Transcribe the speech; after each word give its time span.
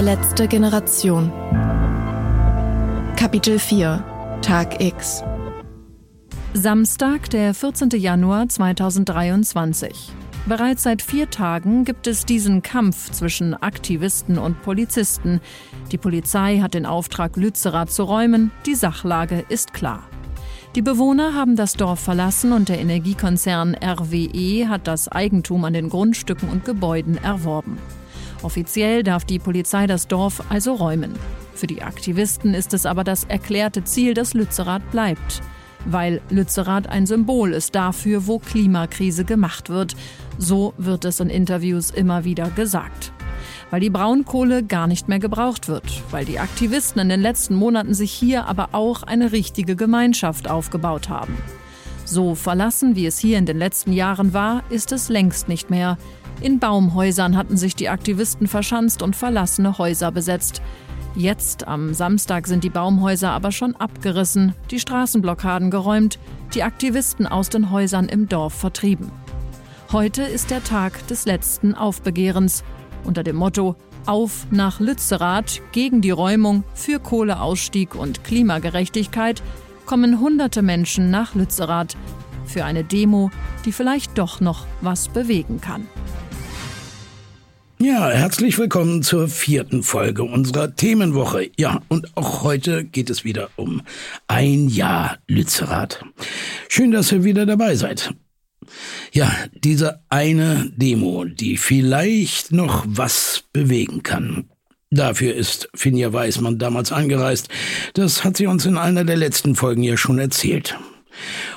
Verletzte 0.00 0.48
Generation 0.48 1.30
Kapitel 3.16 3.58
4 3.58 4.02
Tag 4.40 4.80
X 4.82 5.22
Samstag, 6.54 7.28
der 7.28 7.52
14. 7.52 7.90
Januar 7.90 8.48
2023. 8.48 10.10
Bereits 10.46 10.84
seit 10.84 11.02
vier 11.02 11.28
Tagen 11.28 11.84
gibt 11.84 12.06
es 12.06 12.24
diesen 12.24 12.62
Kampf 12.62 13.10
zwischen 13.10 13.52
Aktivisten 13.52 14.38
und 14.38 14.62
Polizisten. 14.62 15.42
Die 15.92 15.98
Polizei 15.98 16.60
hat 16.60 16.72
den 16.72 16.86
Auftrag, 16.86 17.36
Lützerath 17.36 17.92
zu 17.92 18.04
räumen. 18.04 18.52
Die 18.64 18.76
Sachlage 18.76 19.44
ist 19.50 19.74
klar. 19.74 20.08
Die 20.76 20.82
Bewohner 20.82 21.34
haben 21.34 21.56
das 21.56 21.74
Dorf 21.74 22.00
verlassen 22.00 22.52
und 22.52 22.70
der 22.70 22.78
Energiekonzern 22.78 23.74
RWE 23.74 24.66
hat 24.66 24.86
das 24.86 25.08
Eigentum 25.08 25.66
an 25.66 25.74
den 25.74 25.90
Grundstücken 25.90 26.48
und 26.48 26.64
Gebäuden 26.64 27.18
erworben. 27.18 27.76
Offiziell 28.42 29.02
darf 29.02 29.24
die 29.24 29.38
Polizei 29.38 29.86
das 29.86 30.08
Dorf 30.08 30.42
also 30.48 30.74
räumen. 30.74 31.14
Für 31.54 31.66
die 31.66 31.82
Aktivisten 31.82 32.54
ist 32.54 32.72
es 32.72 32.86
aber 32.86 33.04
das 33.04 33.24
erklärte 33.24 33.84
Ziel, 33.84 34.14
dass 34.14 34.32
Lützerath 34.32 34.90
bleibt. 34.90 35.42
Weil 35.84 36.20
Lützerath 36.30 36.88
ein 36.88 37.06
Symbol 37.06 37.52
ist 37.52 37.74
dafür, 37.74 38.26
wo 38.26 38.38
Klimakrise 38.38 39.24
gemacht 39.24 39.68
wird. 39.68 39.94
So 40.38 40.74
wird 40.78 41.04
es 41.04 41.20
in 41.20 41.28
Interviews 41.28 41.90
immer 41.90 42.24
wieder 42.24 42.48
gesagt. 42.50 43.12
Weil 43.70 43.80
die 43.80 43.90
Braunkohle 43.90 44.62
gar 44.62 44.86
nicht 44.86 45.08
mehr 45.08 45.18
gebraucht 45.18 45.68
wird. 45.68 45.84
Weil 46.10 46.24
die 46.24 46.38
Aktivisten 46.38 47.00
in 47.00 47.08
den 47.08 47.20
letzten 47.20 47.54
Monaten 47.54 47.94
sich 47.94 48.12
hier 48.12 48.46
aber 48.46 48.70
auch 48.72 49.02
eine 49.02 49.32
richtige 49.32 49.76
Gemeinschaft 49.76 50.48
aufgebaut 50.48 51.08
haben. 51.08 51.36
So 52.04 52.34
verlassen, 52.34 52.96
wie 52.96 53.06
es 53.06 53.18
hier 53.18 53.38
in 53.38 53.46
den 53.46 53.58
letzten 53.58 53.92
Jahren 53.92 54.32
war, 54.32 54.64
ist 54.70 54.92
es 54.92 55.08
längst 55.08 55.48
nicht 55.48 55.70
mehr. 55.70 55.96
In 56.40 56.58
Baumhäusern 56.58 57.36
hatten 57.36 57.58
sich 57.58 57.76
die 57.76 57.90
Aktivisten 57.90 58.46
verschanzt 58.46 59.02
und 59.02 59.14
verlassene 59.14 59.76
Häuser 59.76 60.10
besetzt. 60.10 60.62
Jetzt 61.14 61.68
am 61.68 61.92
Samstag 61.92 62.46
sind 62.46 62.64
die 62.64 62.70
Baumhäuser 62.70 63.30
aber 63.30 63.52
schon 63.52 63.76
abgerissen, 63.76 64.54
die 64.70 64.80
Straßenblockaden 64.80 65.70
geräumt, 65.70 66.18
die 66.54 66.62
Aktivisten 66.62 67.26
aus 67.26 67.50
den 67.50 67.70
Häusern 67.70 68.08
im 68.08 68.28
Dorf 68.28 68.54
vertrieben. 68.54 69.12
Heute 69.92 70.22
ist 70.22 70.50
der 70.50 70.64
Tag 70.64 71.06
des 71.08 71.26
letzten 71.26 71.74
Aufbegehrens 71.74 72.64
unter 73.04 73.22
dem 73.22 73.36
Motto 73.36 73.76
Auf 74.06 74.46
nach 74.50 74.80
Lützerath 74.80 75.60
gegen 75.72 76.00
die 76.00 76.10
Räumung 76.10 76.64
für 76.74 77.00
Kohleausstieg 77.00 77.94
und 77.94 78.24
Klimagerechtigkeit 78.24 79.42
kommen 79.84 80.20
hunderte 80.20 80.62
Menschen 80.62 81.10
nach 81.10 81.34
Lützerath 81.34 81.96
für 82.46 82.64
eine 82.64 82.84
Demo, 82.84 83.30
die 83.64 83.72
vielleicht 83.72 84.16
doch 84.16 84.40
noch 84.40 84.66
was 84.80 85.08
bewegen 85.08 85.60
kann. 85.60 85.86
Ja, 87.82 88.10
herzlich 88.10 88.58
willkommen 88.58 89.02
zur 89.02 89.26
vierten 89.28 89.82
Folge 89.82 90.22
unserer 90.22 90.76
Themenwoche. 90.76 91.50
Ja, 91.56 91.80
und 91.88 92.14
auch 92.14 92.42
heute 92.42 92.84
geht 92.84 93.08
es 93.08 93.24
wieder 93.24 93.48
um 93.56 93.80
ein 94.28 94.68
Jahr 94.68 95.16
Lützerath. 95.26 96.04
Schön, 96.68 96.90
dass 96.90 97.10
ihr 97.10 97.24
wieder 97.24 97.46
dabei 97.46 97.76
seid. 97.76 98.12
Ja, 99.14 99.34
diese 99.54 100.02
eine 100.10 100.70
Demo, 100.76 101.24
die 101.24 101.56
vielleicht 101.56 102.52
noch 102.52 102.84
was 102.86 103.44
bewegen 103.50 104.02
kann. 104.02 104.50
Dafür 104.90 105.34
ist 105.34 105.70
Finja 105.74 106.12
Weismann 106.12 106.58
damals 106.58 106.92
angereist. 106.92 107.48
Das 107.94 108.24
hat 108.24 108.36
sie 108.36 108.46
uns 108.46 108.66
in 108.66 108.76
einer 108.76 109.04
der 109.04 109.16
letzten 109.16 109.54
Folgen 109.54 109.82
ja 109.82 109.96
schon 109.96 110.18
erzählt. 110.18 110.78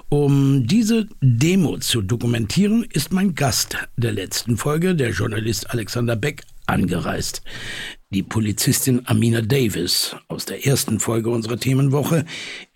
Um 0.10 0.68
diese 0.68 1.08
Demo 1.22 1.78
zu 1.80 2.02
dokumentieren, 2.02 2.86
ist 2.94 3.12
mein 3.12 3.36
Gast 3.36 3.78
der 3.98 4.12
letzten 4.12 4.58
Folge, 4.58 4.96
der 4.96 5.12
Journalist 5.12 5.72
Alexander 5.72 6.16
Beck, 6.16 6.44
angereist. 6.66 7.42
Die 8.10 8.24
Polizistin 8.24 9.02
Amina 9.06 9.42
Davis 9.42 10.16
aus 10.28 10.46
der 10.46 10.66
ersten 10.66 11.00
Folge 11.00 11.30
unserer 11.30 11.58
Themenwoche 11.58 12.26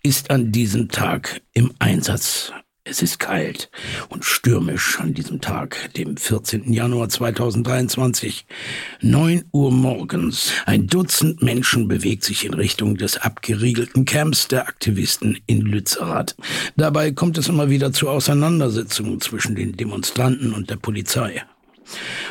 ist 0.02 0.30
an 0.30 0.52
diesem 0.52 0.88
Tag 0.88 1.40
im 1.52 1.72
Einsatz 1.78 2.52
es 2.88 3.02
ist 3.02 3.18
kalt 3.18 3.70
und 4.08 4.24
stürmisch 4.24 4.98
an 4.98 5.14
diesem 5.14 5.40
Tag, 5.40 5.92
dem 5.94 6.16
14. 6.16 6.72
Januar 6.72 7.08
2023. 7.08 8.46
9 9.02 9.44
Uhr 9.52 9.70
morgens. 9.70 10.52
Ein 10.66 10.86
Dutzend 10.86 11.42
Menschen 11.42 11.88
bewegt 11.88 12.24
sich 12.24 12.44
in 12.44 12.54
Richtung 12.54 12.96
des 12.96 13.18
abgeriegelten 13.18 14.04
Camps 14.04 14.48
der 14.48 14.68
Aktivisten 14.68 15.38
in 15.46 15.60
Lützerath. 15.60 16.36
Dabei 16.76 17.12
kommt 17.12 17.36
es 17.38 17.48
immer 17.48 17.68
wieder 17.68 17.92
zu 17.92 18.08
Auseinandersetzungen 18.08 19.20
zwischen 19.20 19.54
den 19.54 19.76
Demonstranten 19.76 20.52
und 20.54 20.70
der 20.70 20.76
Polizei. 20.76 21.42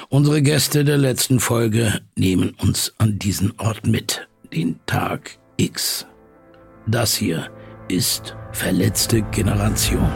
Unsere 0.10 0.42
Gäste 0.42 0.84
der 0.84 0.98
letzten 0.98 1.40
Folge 1.40 2.02
nehmen 2.16 2.56
uns 2.62 2.94
an 2.98 3.20
diesen 3.20 3.54
Ort 3.60 3.86
mit, 3.86 4.28
den 4.54 4.80
Tag 4.86 5.38
X. 5.58 6.06
Das 6.88 7.16
hier 7.16 7.50
ist 7.90 8.36
verletzte 8.52 9.22
Generation. 9.22 10.10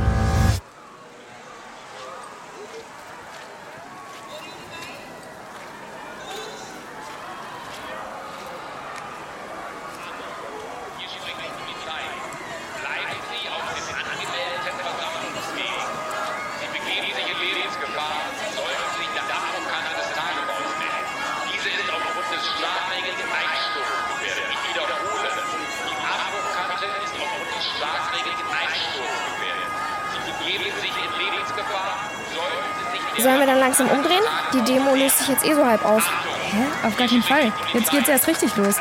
Die 34.53 34.61
Demo 34.61 34.95
löst 34.95 35.19
sich 35.19 35.27
jetzt 35.29 35.45
eh 35.45 35.53
so 35.53 35.65
halb 35.65 35.85
auf. 35.85 36.03
Hä? 36.51 36.87
Auf 36.87 36.97
gar 36.97 37.07
keinen 37.07 37.23
Fall. 37.23 37.51
Jetzt 37.73 37.91
geht's 37.91 38.09
erst 38.09 38.27
richtig 38.27 38.55
los. 38.57 38.75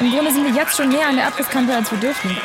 Im 0.00 0.10
Grunde 0.10 0.32
sind 0.32 0.44
wir 0.44 0.52
jetzt 0.52 0.76
schon 0.76 0.88
näher 0.88 1.08
an 1.08 1.16
der 1.16 1.28
Abrisskante, 1.28 1.74
als 1.74 1.90
wir 1.90 1.98
dürfen. 1.98 2.36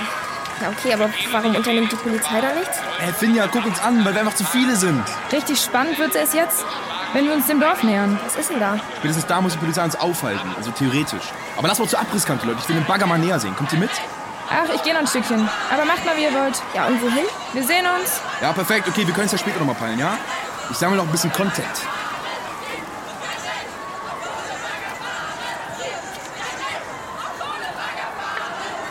Ja, 0.62 0.70
okay, 0.70 0.94
aber 0.94 1.10
warum 1.32 1.56
unternimmt 1.56 1.92
die 1.92 1.96
Polizei 1.96 2.42
da 2.42 2.54
nichts? 2.54 2.78
Hey, 3.00 3.14
Finja, 3.14 3.48
guck 3.52 3.66
uns 3.66 3.80
an, 3.80 4.04
weil 4.04 4.14
wir 4.14 4.22
einfach 4.22 4.36
zu 4.36 4.44
viele 4.44 4.76
sind. 4.76 5.04
Richtig 5.32 5.60
spannend 5.60 6.00
wird's 6.00 6.16
erst 6.16 6.34
jetzt, 6.34 6.66
wenn 7.14 7.26
wir 7.26 7.34
uns 7.34 7.46
dem 7.46 7.60
Dorf 7.60 7.84
nähern. 7.84 8.20
Was 8.26 8.36
ist 8.36 8.50
denn 8.50 8.60
da? 8.60 8.78
Spätestens 8.98 9.28
da 9.28 9.40
muss 9.40 9.54
die 9.54 9.60
Polizei 9.60 9.84
uns 9.84 9.96
aufhalten, 9.96 10.50
also 10.58 10.72
theoretisch. 10.72 11.32
Aber 11.58 11.68
lass 11.68 11.78
mal 11.78 11.88
zur 11.88 12.00
Abrisskante, 12.00 12.48
Leute. 12.48 12.60
Ich 12.62 12.70
will 12.70 12.76
den 12.76 12.86
Bagger 12.86 13.06
mal 13.06 13.20
näher 13.20 13.40
sehen. 13.40 13.56
Kommt 13.56 13.72
ihr 13.74 13.80
mit? 13.80 13.92
Ach, 14.50 14.74
ich 14.74 14.82
gehe 14.82 14.94
noch 14.94 15.02
ein 15.02 15.08
Stückchen. 15.08 15.48
Aber 15.72 15.86
macht 15.86 16.06
mal, 16.06 16.16
wie 16.16 16.24
ihr 16.24 16.34
wollt. 16.34 16.62
Ja, 16.74 16.88
und 16.88 17.02
wohin? 17.02 17.26
Wir 17.54 17.64
sehen 17.64 17.86
uns. 18.00 18.22
Ja, 18.42 18.54
perfekt. 18.54 18.88
Okay, 18.88 19.06
wir 19.06 19.14
können 19.14 19.26
es 19.26 19.34
ja 19.34 19.38
später 19.38 19.60
nochmal 19.60 19.76
peilen, 19.76 20.00
ja? 20.00 20.18
Ich 20.72 20.78
sammle 20.78 20.98
noch 20.98 21.06
ein 21.06 21.12
bisschen 21.12 21.32
Content. 21.32 21.66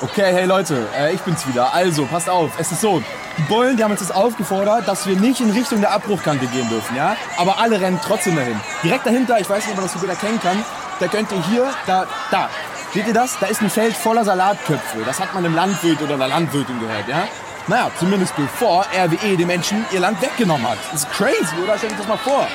Okay, 0.08 0.32
hey 0.32 0.44
Leute, 0.44 0.86
äh, 0.96 1.12
ich 1.14 1.20
bin's 1.22 1.46
wieder. 1.48 1.74
Also, 1.74 2.06
passt 2.06 2.30
auf, 2.30 2.52
es 2.60 2.70
ist 2.70 2.80
so. 2.80 3.02
Die 3.38 3.42
Bullen, 3.42 3.76
die 3.76 3.82
haben 3.82 3.90
uns 3.90 4.00
jetzt 4.00 4.14
aufgefordert, 4.14 4.86
dass 4.86 5.04
wir 5.08 5.16
nicht 5.16 5.40
in 5.40 5.50
Richtung 5.50 5.80
der 5.80 5.90
Abbruchkante 5.90 6.46
gehen 6.46 6.68
dürfen, 6.68 6.94
ja? 6.96 7.16
Aber 7.36 7.58
alle 7.58 7.80
rennen 7.80 7.98
trotzdem 8.00 8.36
dahin. 8.36 8.58
Direkt 8.84 9.04
dahinter, 9.04 9.40
ich 9.40 9.50
weiß 9.50 9.64
nicht, 9.64 9.70
ob 9.70 9.76
man 9.76 9.84
das 9.86 9.94
so 9.94 9.98
gut 9.98 10.08
erkennen 10.08 10.40
kann, 10.40 10.64
da 11.00 11.08
könnt 11.08 11.32
ihr 11.32 11.42
hier, 11.48 11.68
da, 11.86 12.06
da. 12.30 12.48
Seht 12.94 13.08
ihr 13.08 13.14
das? 13.14 13.36
Da 13.40 13.46
ist 13.46 13.60
ein 13.60 13.68
Feld 13.68 13.94
voller 13.94 14.24
Salatköpfe. 14.24 14.98
Das 15.04 15.18
hat 15.18 15.34
man 15.34 15.42
dem 15.42 15.56
Landwirt 15.56 16.00
oder 16.00 16.16
der 16.16 16.28
Landwirtin 16.28 16.78
gehört, 16.78 17.08
ja? 17.08 17.26
Naja, 17.66 17.90
zumindest 17.98 18.36
bevor 18.36 18.86
RWE 18.96 19.36
den 19.36 19.48
Menschen 19.48 19.84
ihr 19.90 19.98
Land 19.98 20.22
weggenommen 20.22 20.68
hat. 20.68 20.78
Das 20.92 21.02
ist 21.02 21.10
crazy, 21.10 21.56
oder? 21.64 21.76
Stellt 21.76 21.94
euch 21.94 21.98
das 21.98 22.06
mal 22.06 22.16
vor. 22.18 22.46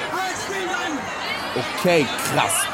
Okay, 1.78 2.08
krass. 2.34 2.71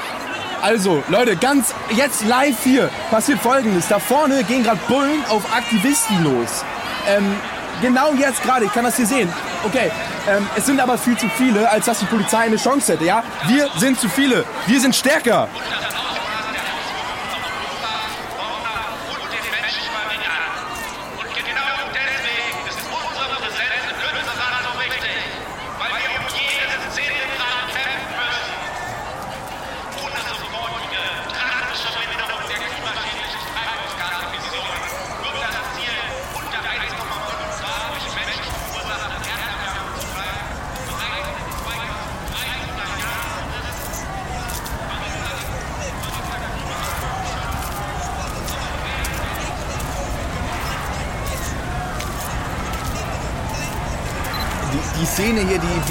Also, 0.61 1.03
Leute, 1.07 1.35
ganz 1.35 1.73
jetzt 1.95 2.25
live 2.25 2.57
hier 2.63 2.89
passiert 3.11 3.39
folgendes. 3.39 3.87
Da 3.87 3.99
vorne 3.99 4.43
gehen 4.43 4.63
gerade 4.63 4.79
Bullen 4.87 5.23
auf 5.29 5.43
Aktivisten 5.53 6.23
los. 6.23 6.63
Ähm, 7.07 7.35
genau 7.81 8.13
jetzt 8.13 8.41
gerade, 8.43 8.65
ich 8.65 8.73
kann 8.73 8.83
das 8.83 8.97
hier 8.97 9.05
sehen. 9.05 9.31
Okay, 9.63 9.91
ähm, 10.27 10.47
es 10.55 10.65
sind 10.65 10.79
aber 10.79 10.97
viel 10.97 11.17
zu 11.17 11.29
viele, 11.29 11.69
als 11.69 11.85
dass 11.85 11.99
die 11.99 12.05
Polizei 12.05 12.39
eine 12.39 12.57
Chance 12.57 12.93
hätte, 12.93 13.05
ja? 13.05 13.23
Wir 13.47 13.69
sind 13.77 13.99
zu 13.99 14.09
viele. 14.09 14.43
Wir 14.65 14.81
sind 14.81 14.95
stärker. 14.95 15.47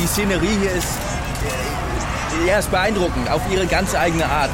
Die, 0.06 0.12
Szenerie 0.12 0.58
hier 0.60 0.72
ist, 0.72 0.88
äh, 2.44 2.48
ja, 2.48 2.60
beeindruckend, 2.70 3.30
auf 3.30 3.42
ihre 3.50 3.66
ganz 3.66 3.94
eigene 3.94 4.24
Art. 4.24 4.50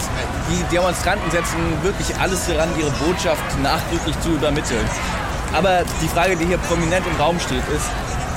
Die 0.51 0.63
Demonstranten 0.75 1.31
setzen 1.31 1.59
wirklich 1.83 2.17
alles 2.19 2.47
daran, 2.47 2.69
ihre 2.79 2.91
Botschaft 2.93 3.43
nachdrücklich 3.63 4.19
zu 4.21 4.31
übermitteln. 4.31 4.85
Aber 5.53 5.83
die 6.01 6.09
Frage, 6.09 6.37
die 6.37 6.47
hier 6.47 6.59
prominent 6.59 7.07
im 7.07 7.21
Raum 7.21 7.39
steht, 7.39 7.63
ist, 7.69 7.91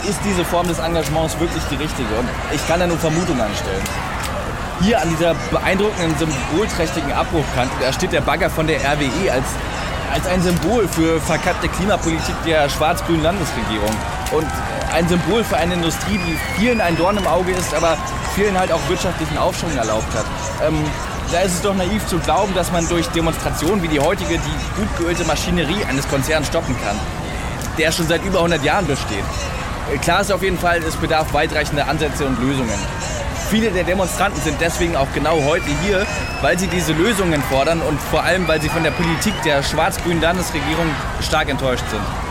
ist 0.09 0.19
diese 0.25 0.43
Form 0.43 0.67
des 0.67 0.79
Engagements 0.79 1.39
wirklich 1.39 1.63
die 1.71 1.75
richtige? 1.75 2.13
Und 2.19 2.27
ich 2.53 2.67
kann 2.67 2.79
da 2.79 2.87
nur 2.87 2.97
Vermutungen 2.97 3.41
anstellen. 3.41 3.83
Hier 4.81 5.01
an 5.01 5.09
dieser 5.09 5.35
beeindruckenden, 5.51 6.15
symbolträchtigen 6.17 7.13
Abbruchkante, 7.13 7.73
da 7.81 7.93
steht 7.93 8.11
der 8.11 8.21
Bagger 8.21 8.49
von 8.49 8.67
der 8.67 8.79
RWE 8.79 9.31
als, 9.31 9.45
als 10.13 10.27
ein 10.27 10.41
Symbol 10.41 10.87
für 10.87 11.21
verkappte 11.21 11.69
Klimapolitik 11.69 12.35
der 12.45 12.67
schwarz-grünen 12.69 13.23
Landesregierung. 13.23 13.95
Und 14.31 14.47
ein 14.93 15.07
Symbol 15.07 15.43
für 15.43 15.57
eine 15.57 15.73
Industrie, 15.75 16.17
die 16.17 16.37
vielen 16.59 16.81
ein 16.81 16.97
Dorn 16.97 17.17
im 17.17 17.27
Auge 17.27 17.51
ist, 17.51 17.73
aber 17.73 17.97
vielen 18.33 18.57
halt 18.57 18.71
auch 18.71 18.79
wirtschaftlichen 18.89 19.37
Aufschwung 19.37 19.75
erlaubt 19.77 20.13
hat. 20.13 20.25
Ähm, 20.67 20.83
da 21.31 21.39
ist 21.39 21.53
es 21.53 21.61
doch 21.61 21.75
naiv 21.75 22.05
zu 22.07 22.19
glauben, 22.19 22.53
dass 22.53 22.71
man 22.71 22.87
durch 22.87 23.07
Demonstrationen 23.07 23.81
wie 23.81 23.87
die 23.87 23.99
heutige 23.99 24.35
die 24.35 24.79
gut 24.79 24.97
geölte 24.97 25.25
Maschinerie 25.25 25.83
eines 25.89 26.07
Konzerns 26.07 26.47
stoppen 26.47 26.75
kann, 26.83 26.99
der 27.77 27.91
schon 27.91 28.07
seit 28.07 28.23
über 28.23 28.37
100 28.37 28.63
Jahren 28.63 28.87
besteht. 28.87 29.23
Äh, 29.93 29.97
Klar 29.97 30.21
ist 30.21 30.31
auf 30.31 30.43
jeden 30.43 30.57
Fall, 30.57 30.81
es 30.83 30.95
bedarf 30.95 31.33
weitreichender 31.33 31.87
Ansätze 31.87 32.25
und 32.25 32.39
Lösungen. 32.39 32.79
Viele 33.49 33.69
der 33.69 33.83
Demonstranten 33.83 34.41
sind 34.41 34.59
deswegen 34.59 34.95
auch 34.95 35.07
genau 35.13 35.39
heute 35.45 35.69
hier, 35.83 36.05
weil 36.41 36.57
sie 36.57 36.67
diese 36.67 36.93
Lösungen 36.93 37.41
fordern 37.43 37.81
und 37.81 37.99
vor 38.01 38.23
allem, 38.23 38.47
weil 38.47 38.59
sie 38.59 38.69
von 38.69 38.83
der 38.83 38.91
Politik 38.91 39.33
der 39.43 39.61
schwarz-grünen 39.61 40.21
Landesregierung 40.21 40.87
stark 41.21 41.49
enttäuscht 41.49 41.85
sind. 41.91 42.24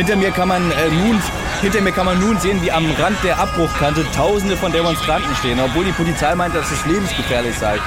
Hinter 0.00 0.16
mir 0.16 0.30
kann 0.30 0.48
man 0.48 0.62
äh, 0.70 0.88
nun 0.88 1.20
hinter 1.60 1.82
mir 1.82 1.92
kann 1.92 2.06
man 2.06 2.18
nun 2.18 2.38
sehen, 2.38 2.62
wie 2.62 2.72
am 2.72 2.90
Rand 2.92 3.22
der 3.22 3.38
Abbruchkante 3.38 4.02
Tausende 4.12 4.56
von 4.56 4.72
Demonstranten 4.72 5.36
stehen, 5.36 5.60
obwohl 5.60 5.84
die 5.84 5.92
Polizei 5.92 6.34
meint, 6.34 6.54
dass 6.54 6.72
es 6.72 6.86
lebensgefährlich 6.86 7.54
sei. 7.58 7.78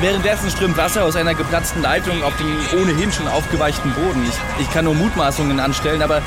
Währenddessen 0.00 0.48
strömt 0.48 0.78
Wasser 0.78 1.04
aus 1.04 1.14
einer 1.14 1.34
geplatzten 1.34 1.82
Leitung 1.82 2.22
auf 2.22 2.32
den 2.38 2.80
ohnehin 2.80 3.12
schon 3.12 3.28
aufgeweichten 3.28 3.92
Boden. 3.92 4.26
Ich, 4.26 4.62
ich 4.62 4.72
kann 4.72 4.86
nur 4.86 4.94
Mutmaßungen 4.94 5.60
anstellen, 5.60 6.00
aber 6.00 6.22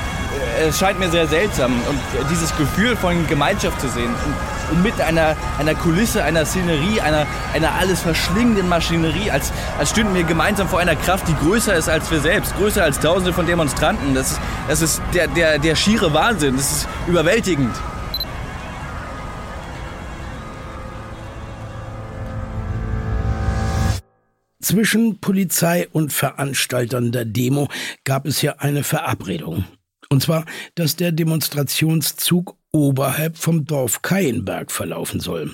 äh, 0.59 0.67
es 0.67 0.77
scheint 0.77 0.99
mir 0.99 1.09
sehr 1.09 1.25
seltsam. 1.25 1.71
Und 1.89 2.29
dieses 2.29 2.55
Gefühl 2.55 2.95
von 2.95 3.25
Gemeinschaft 3.25 3.81
zu 3.81 3.89
sehen 3.89 4.13
und, 4.13 4.56
und 4.71 4.83
mit 4.83 4.99
einer, 5.01 5.35
einer 5.59 5.75
Kulisse, 5.75 6.23
einer 6.23 6.45
Szenerie, 6.45 7.01
einer, 7.01 7.25
einer 7.53 7.73
alles 7.73 8.01
verschlingenden 8.01 8.67
Maschinerie, 8.69 9.31
als, 9.31 9.51
als 9.77 9.91
stünden 9.91 10.13
wir 10.15 10.23
gemeinsam 10.23 10.67
vor 10.67 10.79
einer 10.79 10.95
Kraft, 10.95 11.27
die 11.27 11.35
größer 11.35 11.75
ist 11.75 11.89
als 11.89 12.09
wir 12.11 12.19
selbst, 12.19 12.55
größer 12.57 12.83
als 12.83 12.99
Tausende 12.99 13.33
von 13.33 13.45
Demonstranten. 13.45 14.13
Das 14.13 14.31
ist, 14.31 14.41
das 14.67 14.81
ist 14.81 15.01
der, 15.13 15.27
der, 15.27 15.59
der 15.59 15.75
schiere 15.75 16.13
Wahnsinn, 16.13 16.55
das 16.57 16.71
ist 16.71 16.87
überwältigend. 17.07 17.75
Zwischen 24.67 25.21
Polizei 25.21 25.87
und 25.93 26.11
Veranstaltern 26.11 27.13
der 27.13 27.23
Demo 27.23 27.69
gab 28.03 28.25
es 28.25 28.41
ja 28.41 28.55
eine 28.57 28.83
Verabredung. 28.83 29.63
Und 30.09 30.23
zwar, 30.23 30.43
dass 30.75 30.97
der 30.97 31.13
Demonstrationszug 31.13 32.56
oberhalb 32.71 33.37
vom 33.37 33.65
Dorf 33.65 34.01
Keienberg 34.01 34.71
verlaufen 34.71 35.19
soll. 35.19 35.51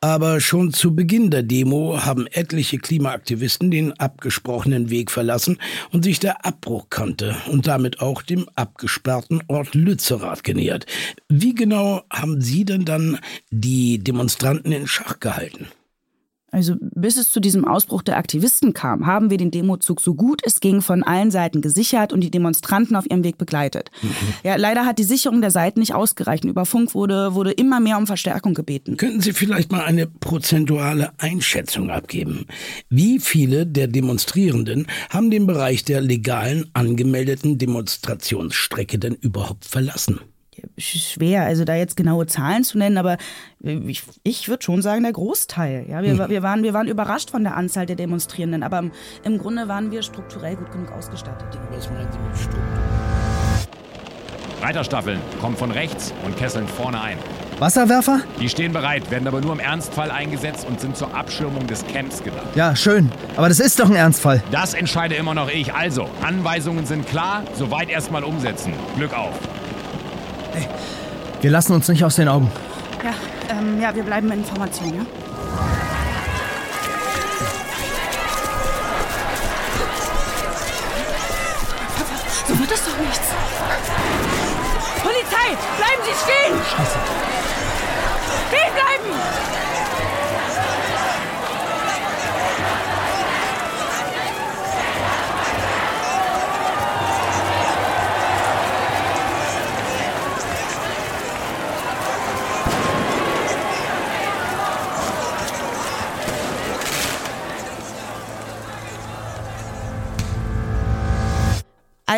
Aber 0.00 0.40
schon 0.40 0.72
zu 0.72 0.94
Beginn 0.94 1.30
der 1.30 1.42
Demo 1.42 2.04
haben 2.04 2.26
etliche 2.26 2.78
Klimaaktivisten 2.78 3.70
den 3.70 3.92
abgesprochenen 3.98 4.90
Weg 4.90 5.10
verlassen 5.10 5.58
und 5.92 6.04
sich 6.04 6.18
der 6.18 6.44
Abbruchkante 6.44 7.36
und 7.50 7.66
damit 7.66 8.00
auch 8.00 8.22
dem 8.22 8.48
abgesperrten 8.54 9.42
Ort 9.48 9.74
Lützerath 9.74 10.44
genähert. 10.44 10.86
Wie 11.28 11.54
genau 11.54 12.02
haben 12.10 12.40
Sie 12.40 12.64
denn 12.64 12.84
dann 12.84 13.18
die 13.50 13.98
Demonstranten 13.98 14.72
in 14.72 14.86
Schach 14.86 15.20
gehalten? 15.20 15.68
Also 16.50 16.76
bis 16.80 17.16
es 17.16 17.30
zu 17.30 17.40
diesem 17.40 17.64
Ausbruch 17.64 18.02
der 18.02 18.16
Aktivisten 18.16 18.72
kam, 18.72 19.06
haben 19.06 19.30
wir 19.30 19.38
den 19.38 19.50
Demozug 19.50 20.00
so 20.00 20.14
gut 20.14 20.42
es 20.44 20.60
ging 20.60 20.82
von 20.82 21.02
allen 21.02 21.30
Seiten 21.30 21.60
gesichert 21.60 22.12
und 22.12 22.20
die 22.20 22.30
Demonstranten 22.30 22.96
auf 22.96 23.08
ihrem 23.08 23.24
Weg 23.24 23.38
begleitet. 23.38 23.90
Mhm. 24.02 24.10
Ja, 24.42 24.56
leider 24.56 24.84
hat 24.84 24.98
die 24.98 25.04
Sicherung 25.04 25.40
der 25.40 25.50
Seiten 25.50 25.80
nicht 25.80 25.94
ausgereicht. 25.94 26.44
Über 26.44 26.66
Funk 26.66 26.94
wurde, 26.94 27.34
wurde 27.34 27.52
immer 27.52 27.80
mehr 27.80 27.98
um 27.98 28.06
Verstärkung 28.06 28.54
gebeten. 28.54 28.96
Könnten 28.96 29.20
Sie 29.20 29.32
vielleicht 29.32 29.70
mal 29.70 29.84
eine 29.84 30.06
prozentuale 30.06 31.12
Einschätzung 31.18 31.90
abgeben? 31.90 32.46
Wie 32.88 33.20
viele 33.20 33.66
der 33.66 33.86
Demonstrierenden 33.86 34.86
haben 35.10 35.30
den 35.30 35.46
Bereich 35.46 35.84
der 35.84 36.00
legalen 36.00 36.70
angemeldeten 36.72 37.58
Demonstrationsstrecke 37.58 38.98
denn 38.98 39.14
überhaupt 39.14 39.64
verlassen? 39.64 40.20
Schwer, 40.78 41.44
also 41.44 41.64
da 41.64 41.74
jetzt 41.74 41.96
genaue 41.96 42.26
Zahlen 42.26 42.64
zu 42.64 42.78
nennen, 42.78 42.98
aber 42.98 43.16
ich, 43.62 44.02
ich 44.22 44.48
würde 44.48 44.62
schon 44.62 44.82
sagen, 44.82 45.02
der 45.02 45.12
Großteil. 45.12 45.86
Ja, 45.88 46.02
wir, 46.02 46.18
hm. 46.18 46.28
wir, 46.30 46.42
waren, 46.42 46.62
wir 46.62 46.74
waren 46.74 46.88
überrascht 46.88 47.30
von 47.30 47.44
der 47.44 47.56
Anzahl 47.56 47.86
der 47.86 47.96
Demonstrierenden, 47.96 48.62
aber 48.62 48.78
im, 48.78 48.92
im 49.24 49.38
Grunde 49.38 49.68
waren 49.68 49.90
wir 49.90 50.02
strukturell 50.02 50.56
gut 50.56 50.72
genug 50.72 50.92
ausgestattet. 50.92 51.58
Was 51.70 51.90
meinen 51.90 52.10
Sie 52.12 52.18
mit 52.18 52.36
Struktur? 52.36 52.60
Reiterstaffeln 54.62 55.18
kommen 55.40 55.56
von 55.56 55.70
rechts 55.70 56.12
und 56.24 56.36
kesseln 56.36 56.68
vorne 56.68 57.00
ein. 57.00 57.18
Wasserwerfer? 57.58 58.20
Die 58.40 58.48
stehen 58.48 58.72
bereit, 58.72 59.10
werden 59.10 59.28
aber 59.28 59.40
nur 59.40 59.52
im 59.52 59.60
Ernstfall 59.60 60.10
eingesetzt 60.10 60.66
und 60.66 60.80
sind 60.80 60.96
zur 60.96 61.14
Abschirmung 61.14 61.66
des 61.66 61.86
Camps 61.86 62.22
gedacht. 62.22 62.46
Ja, 62.54 62.74
schön. 62.74 63.10
Aber 63.36 63.48
das 63.48 63.60
ist 63.60 63.78
doch 63.78 63.88
ein 63.88 63.96
Ernstfall. 63.96 64.42
Das 64.50 64.74
entscheide 64.74 65.14
immer 65.14 65.34
noch 65.34 65.50
ich. 65.50 65.74
Also, 65.74 66.08
Anweisungen 66.22 66.86
sind 66.86 67.06
klar, 67.06 67.44
soweit 67.54 67.90
erstmal 67.90 68.24
umsetzen. 68.24 68.72
Glück 68.96 69.16
auf. 69.16 69.38
Hey, 70.52 70.66
wir 71.40 71.50
lassen 71.50 71.72
uns 71.74 71.88
nicht 71.88 72.04
aus 72.04 72.16
den 72.16 72.28
Augen. 72.28 72.50
Ja, 73.04 73.14
ähm, 73.56 73.80
ja, 73.80 73.94
wir 73.94 74.02
bleiben 74.02 74.30
in 74.32 74.40
Information, 74.40 74.94
ja? 74.94 75.06
So 82.48 82.58
wird 82.58 82.70
es 82.72 82.84
doch 82.84 82.98
nichts. 82.98 83.20
Polizei, 85.02 85.56
bleiben 85.78 86.02
Sie 86.04 86.16
stehen! 86.18 86.58
Scheiße. 86.64 86.98
Stehen 88.48 88.72
bleiben! 88.74 89.69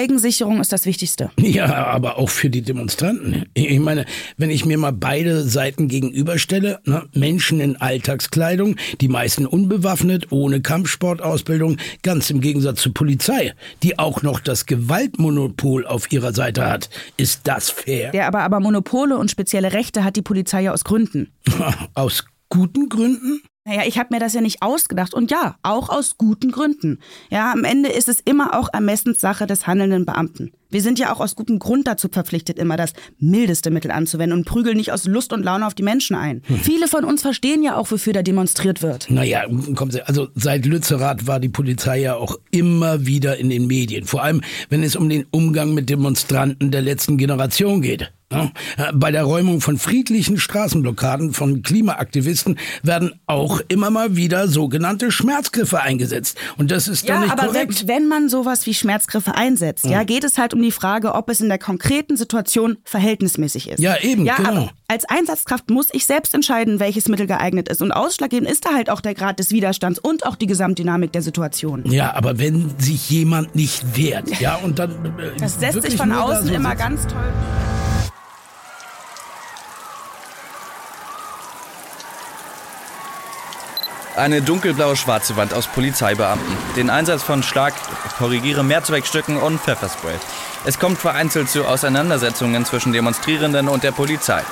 Eigensicherung 0.02 0.60
ist 0.60 0.72
das 0.72 0.84
Wichtigste. 0.84 1.30
Ja, 1.38 1.86
aber 1.86 2.18
auch 2.18 2.28
für 2.28 2.50
die 2.50 2.62
Demonstranten. 2.62 3.46
Ich 3.54 3.78
meine, 3.78 4.04
wenn 4.36 4.50
ich 4.50 4.64
mir 4.64 4.76
mal 4.76 4.92
beide 4.92 5.42
Seiten 5.42 5.86
gegenüberstelle, 5.86 6.80
ne, 6.84 7.04
Menschen 7.14 7.60
in 7.60 7.76
Alltagskleidung, 7.76 8.74
die 9.00 9.06
meisten 9.06 9.46
unbewaffnet, 9.46 10.32
ohne 10.32 10.60
Kampfsportausbildung, 10.60 11.76
ganz 12.02 12.30
im 12.30 12.40
Gegensatz 12.40 12.80
zur 12.80 12.92
Polizei, 12.92 13.54
die 13.84 14.00
auch 14.00 14.22
noch 14.22 14.40
das 14.40 14.66
Gewaltmonopol 14.66 15.86
auf 15.86 16.10
ihrer 16.10 16.32
Seite 16.32 16.66
hat. 16.68 16.90
Ist 17.16 17.42
das 17.44 17.70
fair? 17.70 18.10
Ja, 18.12 18.26
aber, 18.26 18.40
aber 18.40 18.58
Monopole 18.58 19.16
und 19.16 19.30
spezielle 19.30 19.72
Rechte 19.72 20.02
hat 20.02 20.16
die 20.16 20.22
Polizei 20.22 20.62
ja 20.62 20.72
aus 20.72 20.82
Gründen. 20.82 21.32
Aus 21.94 22.24
guten 22.48 22.88
Gründen? 22.88 23.40
Naja, 23.64 23.82
ich 23.86 23.96
habe 23.96 24.12
mir 24.12 24.18
das 24.18 24.34
ja 24.34 24.40
nicht 24.40 24.60
ausgedacht 24.60 25.14
und 25.14 25.30
ja, 25.30 25.54
auch 25.62 25.88
aus 25.88 26.18
guten 26.18 26.50
Gründen. 26.50 26.98
Ja, 27.30 27.52
am 27.52 27.62
Ende 27.62 27.90
ist 27.90 28.08
es 28.08 28.18
immer 28.18 28.58
auch 28.58 28.68
Ermessenssache 28.72 29.46
des 29.46 29.68
handelnden 29.68 30.04
Beamten. 30.04 30.50
Wir 30.68 30.82
sind 30.82 30.98
ja 30.98 31.12
auch 31.12 31.20
aus 31.20 31.36
gutem 31.36 31.60
Grund 31.60 31.86
dazu 31.86 32.08
verpflichtet, 32.10 32.58
immer 32.58 32.76
das 32.76 32.92
mildeste 33.20 33.70
Mittel 33.70 33.92
anzuwenden 33.92 34.36
und 34.36 34.46
prügeln 34.46 34.76
nicht 34.76 34.90
aus 34.90 35.04
Lust 35.04 35.32
und 35.32 35.44
Laune 35.44 35.64
auf 35.64 35.74
die 35.74 35.84
Menschen 35.84 36.16
ein. 36.16 36.42
Hm. 36.46 36.56
Viele 36.56 36.88
von 36.88 37.04
uns 37.04 37.22
verstehen 37.22 37.62
ja 37.62 37.76
auch, 37.76 37.88
wofür 37.92 38.12
da 38.12 38.22
demonstriert 38.22 38.82
wird. 38.82 39.08
Naja, 39.10 39.44
kommen 39.76 39.92
Sie, 39.92 40.02
also 40.02 40.28
seit 40.34 40.66
Lützerath 40.66 41.28
war 41.28 41.38
die 41.38 41.50
Polizei 41.50 42.00
ja 42.00 42.16
auch 42.16 42.36
immer 42.50 43.06
wieder 43.06 43.36
in 43.36 43.48
den 43.48 43.68
Medien. 43.68 44.06
Vor 44.06 44.24
allem, 44.24 44.40
wenn 44.70 44.82
es 44.82 44.96
um 44.96 45.08
den 45.08 45.26
Umgang 45.30 45.72
mit 45.72 45.88
Demonstranten 45.88 46.72
der 46.72 46.82
letzten 46.82 47.16
Generation 47.16 47.80
geht. 47.80 48.10
Bei 48.94 49.10
der 49.10 49.24
Räumung 49.24 49.60
von 49.60 49.78
friedlichen 49.78 50.38
Straßenblockaden 50.38 51.32
von 51.32 51.62
Klimaaktivisten 51.62 52.58
werden 52.82 53.12
auch 53.26 53.60
immer 53.68 53.90
mal 53.90 54.16
wieder 54.16 54.48
sogenannte 54.48 55.10
Schmerzgriffe 55.10 55.80
eingesetzt. 55.80 56.36
Und 56.56 56.70
das 56.70 56.88
ist 56.88 57.06
ja 57.08 57.14
doch 57.16 57.22
nicht 57.22 57.32
aber 57.32 57.46
korrekt. 57.46 57.74
selbst 57.74 57.88
wenn 57.88 58.08
man 58.08 58.28
sowas 58.28 58.66
wie 58.66 58.74
Schmerzgriffe 58.74 59.34
einsetzt, 59.34 59.84
ja, 59.84 59.90
Ja. 59.92 60.04
geht 60.04 60.24
es 60.24 60.38
halt 60.38 60.54
um 60.54 60.62
die 60.62 60.70
Frage, 60.72 61.14
ob 61.14 61.28
es 61.28 61.40
in 61.40 61.48
der 61.48 61.58
konkreten 61.58 62.16
Situation 62.16 62.76
verhältnismäßig 62.84 63.68
ist. 63.70 63.80
Ja, 63.80 63.96
eben, 64.00 64.24
Ja, 64.24 64.36
genau. 64.36 64.70
als 64.88 65.04
Einsatzkraft 65.08 65.70
muss 65.70 65.88
ich 65.92 66.06
selbst 66.06 66.34
entscheiden, 66.34 66.80
welches 66.80 67.08
Mittel 67.08 67.26
geeignet 67.26 67.68
ist. 67.68 67.82
Und 67.82 67.92
ausschlaggebend 67.92 68.50
ist 68.50 68.64
da 68.64 68.70
halt 68.74 68.90
auch 68.90 69.00
der 69.00 69.14
Grad 69.14 69.38
des 69.38 69.50
Widerstands 69.50 69.98
und 69.98 70.26
auch 70.26 70.36
die 70.36 70.46
Gesamtdynamik 70.46 71.12
der 71.12 71.22
Situation. 71.22 71.82
Ja, 71.86 72.14
aber 72.14 72.38
wenn 72.38 72.70
sich 72.78 73.08
jemand 73.10 73.54
nicht 73.54 73.96
wehrt, 73.96 74.40
ja, 74.40 74.56
und 74.56 74.78
dann. 74.78 74.90
äh, 75.18 75.38
Das 75.38 75.58
setzt 75.60 75.82
sich 75.82 75.96
von 75.96 76.12
außen 76.12 76.46
so 76.48 76.54
immer 76.54 76.74
ganz 76.76 77.06
toll. 77.06 77.32
Eine 84.14 84.42
dunkelblaue 84.42 84.94
schwarze 84.96 85.36
Wand 85.36 85.54
aus 85.54 85.66
Polizeibeamten. 85.68 86.56
Den 86.76 86.90
Einsatz 86.90 87.22
von 87.22 87.42
Schlag, 87.42 87.72
korrigiere 88.18 88.62
Mehrzweckstücken 88.62 89.38
und 89.38 89.58
Pfefferspray. 89.58 90.16
Es 90.64 90.78
kommt 90.78 90.98
vereinzelt 90.98 91.48
zu 91.48 91.64
Auseinandersetzungen 91.64 92.66
zwischen 92.66 92.92
Demonstrierenden 92.92 93.68
und 93.68 93.84
der 93.84 93.92
Polizei. 93.92 94.42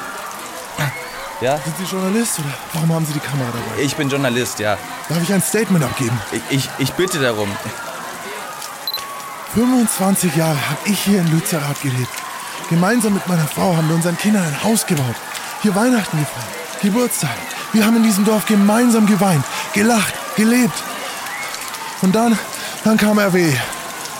Ja? 1.42 1.58
Sind 1.58 1.76
Sie 1.78 1.84
Journalist 1.84 2.38
oder 2.38 2.48
warum 2.72 2.94
haben 2.94 3.06
Sie 3.06 3.12
die 3.12 3.20
Kamera 3.20 3.48
dabei? 3.48 3.82
Ich 3.82 3.96
bin 3.96 4.08
Journalist, 4.08 4.58
ja. 4.60 4.76
Darf 5.08 5.22
ich 5.22 5.32
ein 5.32 5.42
Statement 5.42 5.84
abgeben? 5.84 6.18
Ich, 6.32 6.42
ich, 6.50 6.70
ich 6.78 6.92
bitte 6.92 7.18
darum. 7.18 7.48
25 9.54 10.36
Jahre 10.36 10.70
habe 10.70 10.80
ich 10.84 11.00
hier 11.00 11.20
in 11.20 11.30
Lützerath 11.30 11.80
gelebt. 11.82 12.12
Gemeinsam 12.68 13.14
mit 13.14 13.26
meiner 13.26 13.46
Frau 13.46 13.76
haben 13.76 13.88
wir 13.88 13.96
unseren 13.96 14.16
Kindern 14.16 14.44
ein 14.44 14.62
Haus 14.62 14.86
gebaut. 14.86 15.16
Hier 15.62 15.74
Weihnachten 15.74 16.18
gefeiert, 16.18 16.59
Geburtstag. 16.82 17.36
Wir 17.72 17.84
haben 17.84 17.96
in 17.96 18.02
diesem 18.02 18.24
Dorf 18.24 18.46
gemeinsam 18.46 19.06
geweint, 19.06 19.44
gelacht, 19.74 20.14
gelebt. 20.36 20.82
Und 22.02 22.14
dann, 22.14 22.38
dann 22.84 22.96
kam 22.96 23.18
RWE. 23.18 23.54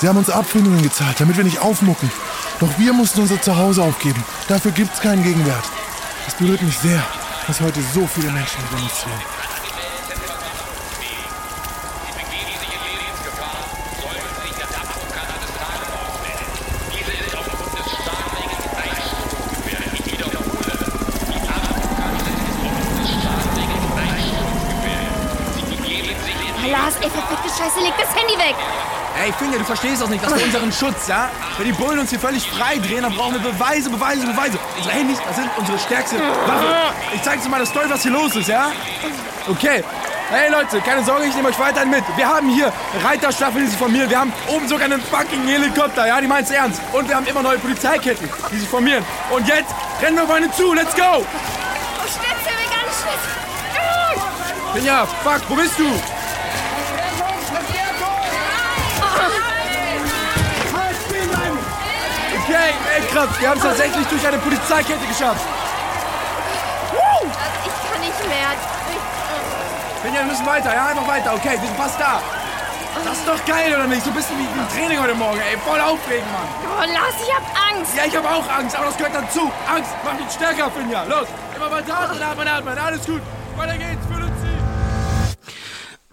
Sie 0.00 0.08
haben 0.08 0.18
uns 0.18 0.30
Abfindungen 0.30 0.82
gezahlt, 0.82 1.20
damit 1.20 1.36
wir 1.36 1.44
nicht 1.44 1.60
aufmucken. 1.60 2.10
Doch 2.58 2.78
wir 2.78 2.92
mussten 2.92 3.20
unser 3.20 3.40
Zuhause 3.40 3.82
aufgeben. 3.82 4.22
Dafür 4.48 4.72
gibt's 4.72 5.00
keinen 5.00 5.22
Gegenwert. 5.22 5.64
Es 6.26 6.34
berührt 6.34 6.62
mich 6.62 6.78
sehr, 6.78 7.02
dass 7.46 7.60
heute 7.60 7.80
so 7.94 8.06
viele 8.06 8.30
Menschen 8.30 8.60
demonstrieren. 8.70 9.39
Ey, 27.00 27.10
verfickte 27.10 27.48
Scheiße, 27.48 27.80
leg 27.80 27.94
das 27.98 28.14
Handy 28.14 28.36
weg. 28.38 28.54
Ey, 29.22 29.32
Finja, 29.32 29.58
du 29.58 29.64
verstehst 29.64 30.00
das 30.00 30.08
nicht. 30.08 30.24
Das 30.24 30.32
ist 30.32 30.38
für 30.40 30.46
unseren 30.46 30.72
Schutz, 30.72 31.08
ja? 31.08 31.28
Wenn 31.58 31.66
die 31.66 31.72
Bullen 31.72 31.98
uns 31.98 32.10
hier 32.10 32.20
völlig 32.20 32.48
frei 32.48 32.78
drehen, 32.78 33.02
dann 33.02 33.14
brauchen 33.14 33.34
wir 33.34 33.52
Beweise, 33.52 33.90
Beweise, 33.90 34.26
Beweise. 34.26 34.58
Unsere 34.76 34.94
Handys, 34.94 35.18
das 35.26 35.36
sind 35.36 35.50
unsere 35.56 35.78
stärkste 35.78 36.16
Waffe. 36.16 36.94
Ich 37.14 37.22
zeig 37.22 37.42
dir 37.42 37.48
mal 37.48 37.60
das 37.60 37.68
Story, 37.68 37.86
was 37.88 38.02
hier 38.02 38.12
los 38.12 38.36
ist, 38.36 38.48
ja? 38.48 38.70
Okay. 39.48 39.82
Hey 40.30 40.48
Leute, 40.48 40.80
keine 40.80 41.02
Sorge, 41.02 41.24
ich 41.24 41.34
nehme 41.34 41.48
euch 41.48 41.58
weiterhin 41.58 41.90
mit. 41.90 42.04
Wir 42.16 42.28
haben 42.28 42.48
hier 42.48 42.72
Reiterstaffeln, 43.02 43.64
die 43.64 43.70
sich 43.70 43.78
formieren. 43.78 44.08
Wir 44.08 44.20
haben 44.20 44.32
oben 44.46 44.68
sogar 44.68 44.84
einen 44.84 45.02
fucking 45.02 45.44
Helikopter, 45.44 46.06
ja? 46.06 46.20
Die 46.20 46.28
meint's 46.28 46.52
ernst. 46.52 46.80
Und 46.92 47.08
wir 47.08 47.16
haben 47.16 47.26
immer 47.26 47.42
neue 47.42 47.58
Polizeiketten, 47.58 48.30
die 48.52 48.58
sich 48.58 48.68
formieren. 48.68 49.04
Und 49.30 49.48
jetzt 49.48 49.74
rennen 50.00 50.16
wir 50.16 50.22
auf 50.24 50.30
eine 50.30 50.50
zu. 50.52 50.72
Let's 50.72 50.94
go! 50.94 51.02
Oh, 51.02 52.06
Schnitzel, 52.06 52.54
veganes 52.56 52.96
Schnitzel. 53.02 53.40
Finja, 54.72 55.04
fuck, 55.24 55.40
wo 55.48 55.56
bist 55.56 55.76
du? 55.78 56.00
Ey, 62.94 63.02
krass. 63.12 63.28
Wir 63.38 63.48
haben 63.50 63.58
es 63.58 63.64
tatsächlich 63.64 64.06
durch 64.06 64.26
eine 64.26 64.38
Polizeikette 64.38 65.06
geschafft. 65.06 65.44
Ich 67.64 67.90
kann 67.90 68.00
nicht 68.00 68.28
mehr. 68.28 68.48
Finja, 70.02 70.20
wir 70.20 70.26
müssen 70.26 70.46
weiter, 70.46 70.74
ja? 70.74 70.86
Einfach 70.86 71.06
weiter. 71.06 71.34
Okay, 71.34 71.52
wir 71.52 71.68
sind 71.68 71.76
fast 71.76 72.00
da. 72.00 72.20
Das 73.04 73.18
ist 73.18 73.28
doch 73.28 73.44
geil, 73.46 73.72
oder 73.72 73.86
nicht? 73.86 74.04
Ein 74.04 74.14
bisschen 74.14 74.36
wie 74.38 74.44
im 74.44 74.68
Training 74.68 75.00
heute 75.00 75.14
Morgen, 75.14 75.40
ey. 75.40 75.56
Voll 75.58 75.80
aufregend, 75.80 76.26
Mann. 76.32 76.48
Oh, 76.64 76.80
Lars, 76.92 77.14
ich 77.22 77.32
hab 77.34 77.42
Angst. 77.70 77.96
Ja, 77.96 78.04
ich 78.04 78.16
habe 78.16 78.28
auch 78.28 78.48
Angst, 78.50 78.76
aber 78.76 78.86
das 78.86 78.96
gehört 78.96 79.14
dazu. 79.14 79.50
Angst 79.72 79.90
macht 80.04 80.20
uns 80.20 80.34
stärker, 80.34 80.70
Finja. 80.70 81.04
Los, 81.04 81.28
immer 81.54 81.70
weiter 81.70 81.98
atmen, 81.98 82.22
atmen, 82.22 82.48
atmen. 82.48 82.78
Alles 82.78 83.06
gut. 83.06 83.22
Weiter 83.56 83.74
geht's 83.74 84.06
Luzi. 84.10 84.19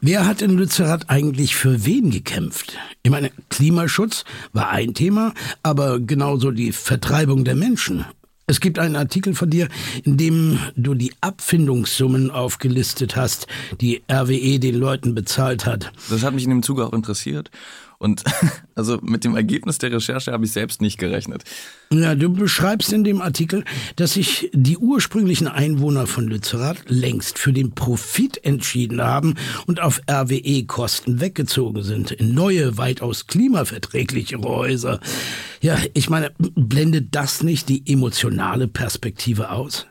Wer 0.07 0.25
hat 0.25 0.41
in 0.41 0.51
Lützerath 0.51 1.09
eigentlich 1.09 1.57
für 1.57 1.85
wen 1.85 2.11
gekämpft? 2.11 2.77
Ich 3.03 3.11
meine, 3.11 3.29
Klimaschutz 3.49 4.23
war 4.53 4.69
ein 4.69 4.93
Thema, 4.93 5.33
aber 5.63 5.99
genauso 5.99 6.51
die 6.51 6.71
Vertreibung 6.71 7.43
der 7.43 7.55
Menschen. 7.55 8.05
Es 8.45 8.61
gibt 8.61 8.79
einen 8.79 8.95
Artikel 8.95 9.35
von 9.35 9.49
dir, 9.49 9.67
in 10.05 10.15
dem 10.15 10.59
du 10.77 10.93
die 10.93 11.11
Abfindungssummen 11.19 12.31
aufgelistet 12.31 13.17
hast, 13.17 13.47
die 13.81 14.01
RWE 14.09 14.59
den 14.59 14.75
Leuten 14.75 15.13
bezahlt 15.13 15.65
hat. 15.65 15.91
Das 16.09 16.23
hat 16.23 16.33
mich 16.33 16.45
in 16.45 16.51
dem 16.51 16.63
Zuge 16.63 16.87
auch 16.87 16.93
interessiert. 16.93 17.51
Und 17.99 18.23
also 18.75 18.99
mit 19.01 19.23
dem 19.23 19.35
Ergebnis 19.35 19.77
der 19.79 19.91
Recherche 19.91 20.31
habe 20.31 20.45
ich 20.45 20.51
selbst 20.51 20.81
nicht 20.81 20.97
gerechnet. 20.97 21.43
Ja, 21.91 22.15
du 22.15 22.31
beschreibst 22.31 22.93
in 22.93 23.03
dem 23.03 23.21
Artikel, 23.21 23.63
dass 23.95 24.13
sich 24.13 24.49
die 24.53 24.77
ursprünglichen 24.77 25.47
Einwohner 25.47 26.05
von 26.05 26.27
Lützerath 26.27 26.83
längst 26.87 27.39
für 27.39 27.53
den 27.53 27.71
Profit 27.71 28.43
entschieden 28.43 29.01
haben 29.01 29.35
und 29.65 29.81
auf 29.81 30.01
RWE-Kosten 30.09 31.21
weggezogen 31.21 31.83
sind 31.83 32.11
in 32.11 32.33
neue, 32.33 32.77
weitaus 32.77 33.27
klimaverträglichere 33.27 34.43
Häuser. 34.43 34.99
Ja, 35.61 35.77
ich 35.93 36.09
meine, 36.09 36.31
blendet 36.37 37.15
das 37.15 37.41
nicht 37.41 37.69
die 37.69 37.83
emotionale 37.91 38.67
Perspektive 38.67 39.49
aus? 39.51 39.87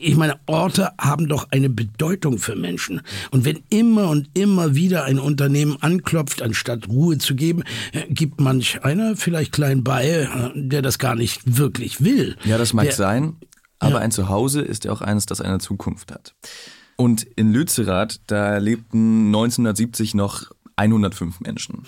Ich 0.00 0.16
meine, 0.16 0.38
Orte 0.46 0.92
haben 0.98 1.28
doch 1.28 1.48
eine 1.50 1.68
Bedeutung 1.68 2.38
für 2.38 2.56
Menschen. 2.56 3.02
Und 3.30 3.44
wenn 3.44 3.60
immer 3.70 4.08
und 4.08 4.30
immer 4.34 4.74
wieder 4.74 5.04
ein 5.04 5.18
Unternehmen 5.18 5.76
anklopft, 5.80 6.42
anstatt 6.42 6.88
Ruhe 6.88 7.18
zu 7.18 7.34
geben, 7.34 7.62
äh, 7.92 8.02
gibt 8.08 8.40
manch 8.40 8.82
einer 8.84 9.16
vielleicht 9.16 9.52
klein 9.52 9.84
bei, 9.84 10.08
äh, 10.08 10.28
der 10.54 10.82
das 10.82 10.98
gar 10.98 11.14
nicht 11.14 11.58
wirklich 11.58 12.02
will. 12.02 12.36
Ja, 12.44 12.56
das 12.58 12.72
mag 12.72 12.84
der, 12.86 12.92
sein, 12.94 13.36
aber 13.78 13.94
Ja. 13.94 13.98
ein 13.98 14.10
Zuhause 14.10 14.60
ist 14.62 14.84
ja 14.84 14.92
auch 14.92 15.00
eines, 15.02 15.26
das 15.26 15.40
eine 15.40 15.58
Zukunft 15.58 16.12
hat. 16.12 16.34
Und 16.96 17.22
in 17.36 17.52
Lützerath, 17.52 18.20
da 18.26 18.58
lebten 18.58 19.26
1970 19.30 20.14
noch 20.14 20.44
105 20.76 21.40
Menschen. 21.40 21.82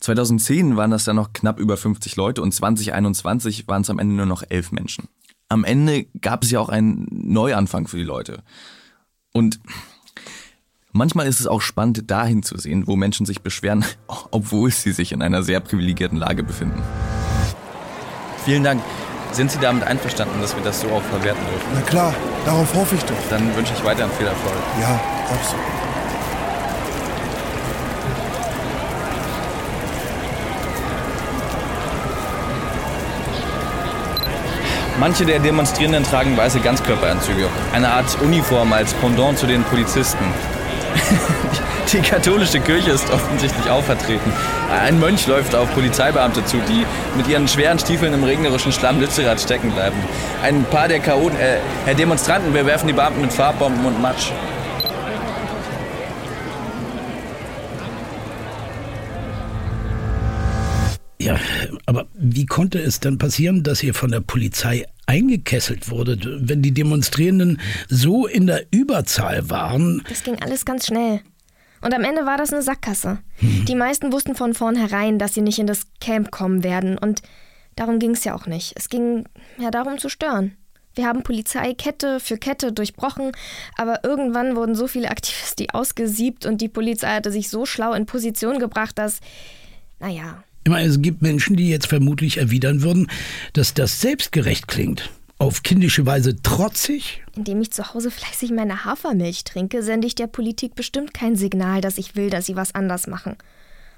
2010 0.00 0.76
waren 0.76 0.90
das 0.90 1.04
dann 1.04 1.16
noch 1.16 1.32
knapp 1.32 1.58
über 1.60 1.76
50 1.76 2.16
Leute 2.16 2.42
und 2.42 2.52
2021 2.52 3.68
waren 3.68 3.82
es 3.82 3.90
am 3.90 3.98
Ende 3.98 4.14
nur 4.14 4.26
noch 4.26 4.42
11 4.48 4.72
Menschen. 4.72 5.08
Am 5.52 5.64
Ende 5.64 6.06
gab 6.22 6.44
es 6.44 6.50
ja 6.50 6.60
auch 6.60 6.70
einen 6.70 7.06
Neuanfang 7.10 7.86
für 7.86 7.98
die 7.98 8.04
Leute. 8.04 8.42
Und 9.34 9.60
manchmal 10.92 11.26
ist 11.26 11.40
es 11.40 11.46
auch 11.46 11.60
spannend, 11.60 12.10
dahin 12.10 12.42
zu 12.42 12.56
sehen, 12.56 12.86
wo 12.86 12.96
Menschen 12.96 13.26
sich 13.26 13.42
beschweren, 13.42 13.84
obwohl 14.30 14.70
sie 14.70 14.92
sich 14.92 15.12
in 15.12 15.20
einer 15.20 15.42
sehr 15.42 15.60
privilegierten 15.60 16.16
Lage 16.16 16.42
befinden. 16.42 16.82
Vielen 18.46 18.64
Dank. 18.64 18.82
Sind 19.32 19.50
Sie 19.50 19.58
damit 19.58 19.84
einverstanden, 19.84 20.40
dass 20.40 20.56
wir 20.56 20.62
das 20.62 20.80
so 20.80 20.88
auch 20.88 21.02
verwerten 21.02 21.44
dürfen? 21.44 21.68
Na 21.74 21.80
klar, 21.82 22.14
darauf 22.46 22.72
hoffe 22.74 22.94
ich 22.94 23.04
doch. 23.04 23.28
Dann 23.28 23.54
wünsche 23.54 23.74
ich 23.74 23.84
weiterhin 23.84 24.10
viel 24.16 24.26
Erfolg. 24.26 24.56
Ja, 24.80 24.98
absolut. 25.30 25.81
Manche 35.02 35.26
der 35.26 35.40
Demonstrierenden 35.40 36.04
tragen 36.04 36.36
weiße 36.36 36.60
Ganzkörperanzüge, 36.60 37.48
eine 37.72 37.88
Art 37.88 38.16
Uniform 38.22 38.72
als 38.72 38.94
Pendant 38.94 39.36
zu 39.36 39.48
den 39.48 39.64
Polizisten. 39.64 40.24
Die 41.92 41.98
katholische 41.98 42.60
Kirche 42.60 42.92
ist 42.92 43.10
offensichtlich 43.10 43.68
auch 43.68 43.82
vertreten. 43.82 44.32
Ein 44.70 45.00
Mönch 45.00 45.26
läuft 45.26 45.56
auf 45.56 45.74
Polizeibeamte 45.74 46.44
zu, 46.44 46.58
die 46.58 46.86
mit 47.16 47.26
ihren 47.26 47.48
schweren 47.48 47.80
Stiefeln 47.80 48.14
im 48.14 48.22
regnerischen 48.22 48.70
Schlamm 48.70 49.00
Lützerath 49.00 49.40
stecken 49.40 49.72
bleiben. 49.72 49.96
Ein 50.40 50.62
paar 50.66 50.86
der 50.86 51.00
Chaoten, 51.00 51.36
äh, 51.36 51.94
Demonstranten 51.96 52.52
bewerfen 52.52 52.86
die 52.86 52.92
Beamten 52.92 53.22
mit 53.22 53.32
Farbbomben 53.32 53.84
und 53.84 54.00
Matsch. 54.00 54.30
Ja, 61.22 61.36
aber 61.86 62.06
wie 62.14 62.46
konnte 62.46 62.80
es 62.80 62.98
dann 62.98 63.16
passieren, 63.16 63.62
dass 63.62 63.80
ihr 63.82 63.94
von 63.94 64.10
der 64.10 64.20
Polizei 64.20 64.86
eingekesselt 65.12 65.90
wurdet, 65.90 66.26
wenn 66.26 66.62
die 66.62 66.72
Demonstrierenden 66.72 67.60
so 67.88 68.26
in 68.26 68.46
der 68.46 68.64
Überzahl 68.70 69.50
waren? 69.50 70.02
Das 70.08 70.22
ging 70.22 70.40
alles 70.40 70.64
ganz 70.64 70.86
schnell. 70.86 71.20
Und 71.82 71.92
am 71.92 72.02
Ende 72.02 72.24
war 72.24 72.38
das 72.38 72.52
eine 72.52 72.62
Sackgasse. 72.62 73.18
Hm. 73.36 73.66
Die 73.66 73.74
meisten 73.74 74.10
wussten 74.10 74.34
von 74.34 74.54
vornherein, 74.54 75.18
dass 75.18 75.34
sie 75.34 75.42
nicht 75.42 75.58
in 75.58 75.66
das 75.66 75.82
Camp 76.00 76.30
kommen 76.30 76.64
werden. 76.64 76.96
Und 76.96 77.20
darum 77.76 77.98
ging 77.98 78.12
es 78.12 78.24
ja 78.24 78.34
auch 78.34 78.46
nicht. 78.46 78.72
Es 78.76 78.88
ging 78.88 79.26
ja 79.58 79.70
darum 79.70 79.98
zu 79.98 80.08
stören. 80.08 80.56
Wir 80.94 81.06
haben 81.06 81.22
Polizei 81.22 81.74
Kette 81.74 82.18
für 82.18 82.38
Kette 82.38 82.72
durchbrochen, 82.72 83.32
aber 83.76 84.04
irgendwann 84.04 84.56
wurden 84.56 84.74
so 84.74 84.86
viele 84.86 85.10
Aktivisten 85.10 85.68
ausgesiebt 85.72 86.46
und 86.46 86.62
die 86.62 86.68
Polizei 86.68 87.08
hatte 87.08 87.32
sich 87.32 87.50
so 87.50 87.66
schlau 87.66 87.92
in 87.92 88.06
Position 88.06 88.58
gebracht, 88.58 88.96
dass, 88.98 89.20
naja, 90.00 90.42
Immer, 90.64 90.80
es 90.80 91.02
gibt 91.02 91.22
Menschen, 91.22 91.56
die 91.56 91.68
jetzt 91.68 91.86
vermutlich 91.88 92.38
erwidern 92.38 92.82
würden, 92.82 93.08
dass 93.52 93.74
das 93.74 94.00
selbstgerecht 94.00 94.68
klingt. 94.68 95.10
Auf 95.38 95.64
kindische 95.64 96.06
Weise 96.06 96.40
trotzig? 96.40 97.24
Indem 97.34 97.60
ich 97.60 97.72
zu 97.72 97.92
Hause 97.92 98.12
fleißig 98.12 98.52
meine 98.52 98.84
Hafermilch 98.84 99.42
trinke, 99.42 99.82
sende 99.82 100.06
ich 100.06 100.14
der 100.14 100.28
Politik 100.28 100.76
bestimmt 100.76 101.12
kein 101.12 101.34
Signal, 101.34 101.80
dass 101.80 101.98
ich 101.98 102.14
will, 102.14 102.30
dass 102.30 102.46
sie 102.46 102.54
was 102.54 102.76
anders 102.76 103.08
machen. 103.08 103.36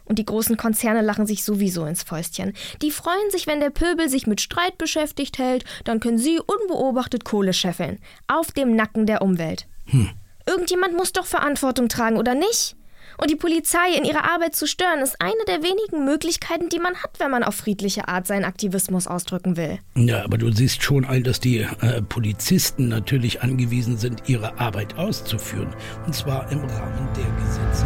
Und 0.07 0.19
die 0.19 0.25
großen 0.25 0.57
Konzerne 0.57 1.03
lachen 1.03 1.27
sich 1.27 1.45
sowieso 1.45 1.85
ins 1.85 2.03
Fäustchen. 2.03 2.55
Die 2.81 2.91
freuen 2.91 3.31
sich, 3.31 3.47
wenn 3.47 3.61
der 3.61 3.71
Pöbel 3.71 4.09
sich 4.09 4.27
mit 4.27 4.41
Streit 4.41 4.79
beschäftigt 4.79 5.39
hält, 5.39 5.65
dann 5.85 6.01
können 6.01 6.19
sie 6.19 6.39
unbeobachtet 6.39 7.25
Kohle 7.25 7.53
scheffeln. 7.53 7.99
Auf 8.27 8.53
dem 8.53 8.75
Nacken 8.75 9.07
der 9.07 9.21
Umwelt. 9.23 9.67
Hm. 9.87 10.11
Irgendjemand 10.47 10.97
muss 10.97 11.13
doch 11.13 11.27
Verantwortung 11.27 11.89
tragen, 11.89 12.17
oder 12.17 12.35
nicht? 12.35 12.77
Und 13.19 13.31
die 13.31 13.37
Polizei 13.37 13.95
in 13.97 14.05
ihrer 14.05 14.25
Arbeit 14.25 14.55
zu 14.55 14.67
stören, 14.67 15.01
ist 15.01 15.21
eine 15.21 15.45
der 15.47 15.63
wenigen 15.63 16.05
Möglichkeiten, 16.05 16.69
die 16.69 16.79
man 16.79 16.95
hat, 16.97 17.19
wenn 17.19 17.31
man 17.31 17.43
auf 17.43 17.55
friedliche 17.55 18.09
Art 18.09 18.27
seinen 18.27 18.45
Aktivismus 18.45 19.07
ausdrücken 19.07 19.57
will. 19.57 19.79
Ja, 19.95 20.25
aber 20.25 20.39
du 20.39 20.51
siehst 20.53 20.83
schon 20.83 21.05
ein, 21.05 21.25
dass 21.25 21.41
die 21.41 21.59
äh, 21.59 22.03
Polizisten 22.03 22.89
natürlich 22.89 23.43
angewiesen 23.43 23.99
sind, 23.99 24.29
ihre 24.29 24.59
Arbeit 24.59 24.97
auszuführen. 24.97 25.75
Und 26.07 26.15
zwar 26.15 26.51
im 26.51 26.61
Rahmen 26.61 27.09
der 27.17 27.45
Gesetze. 27.45 27.85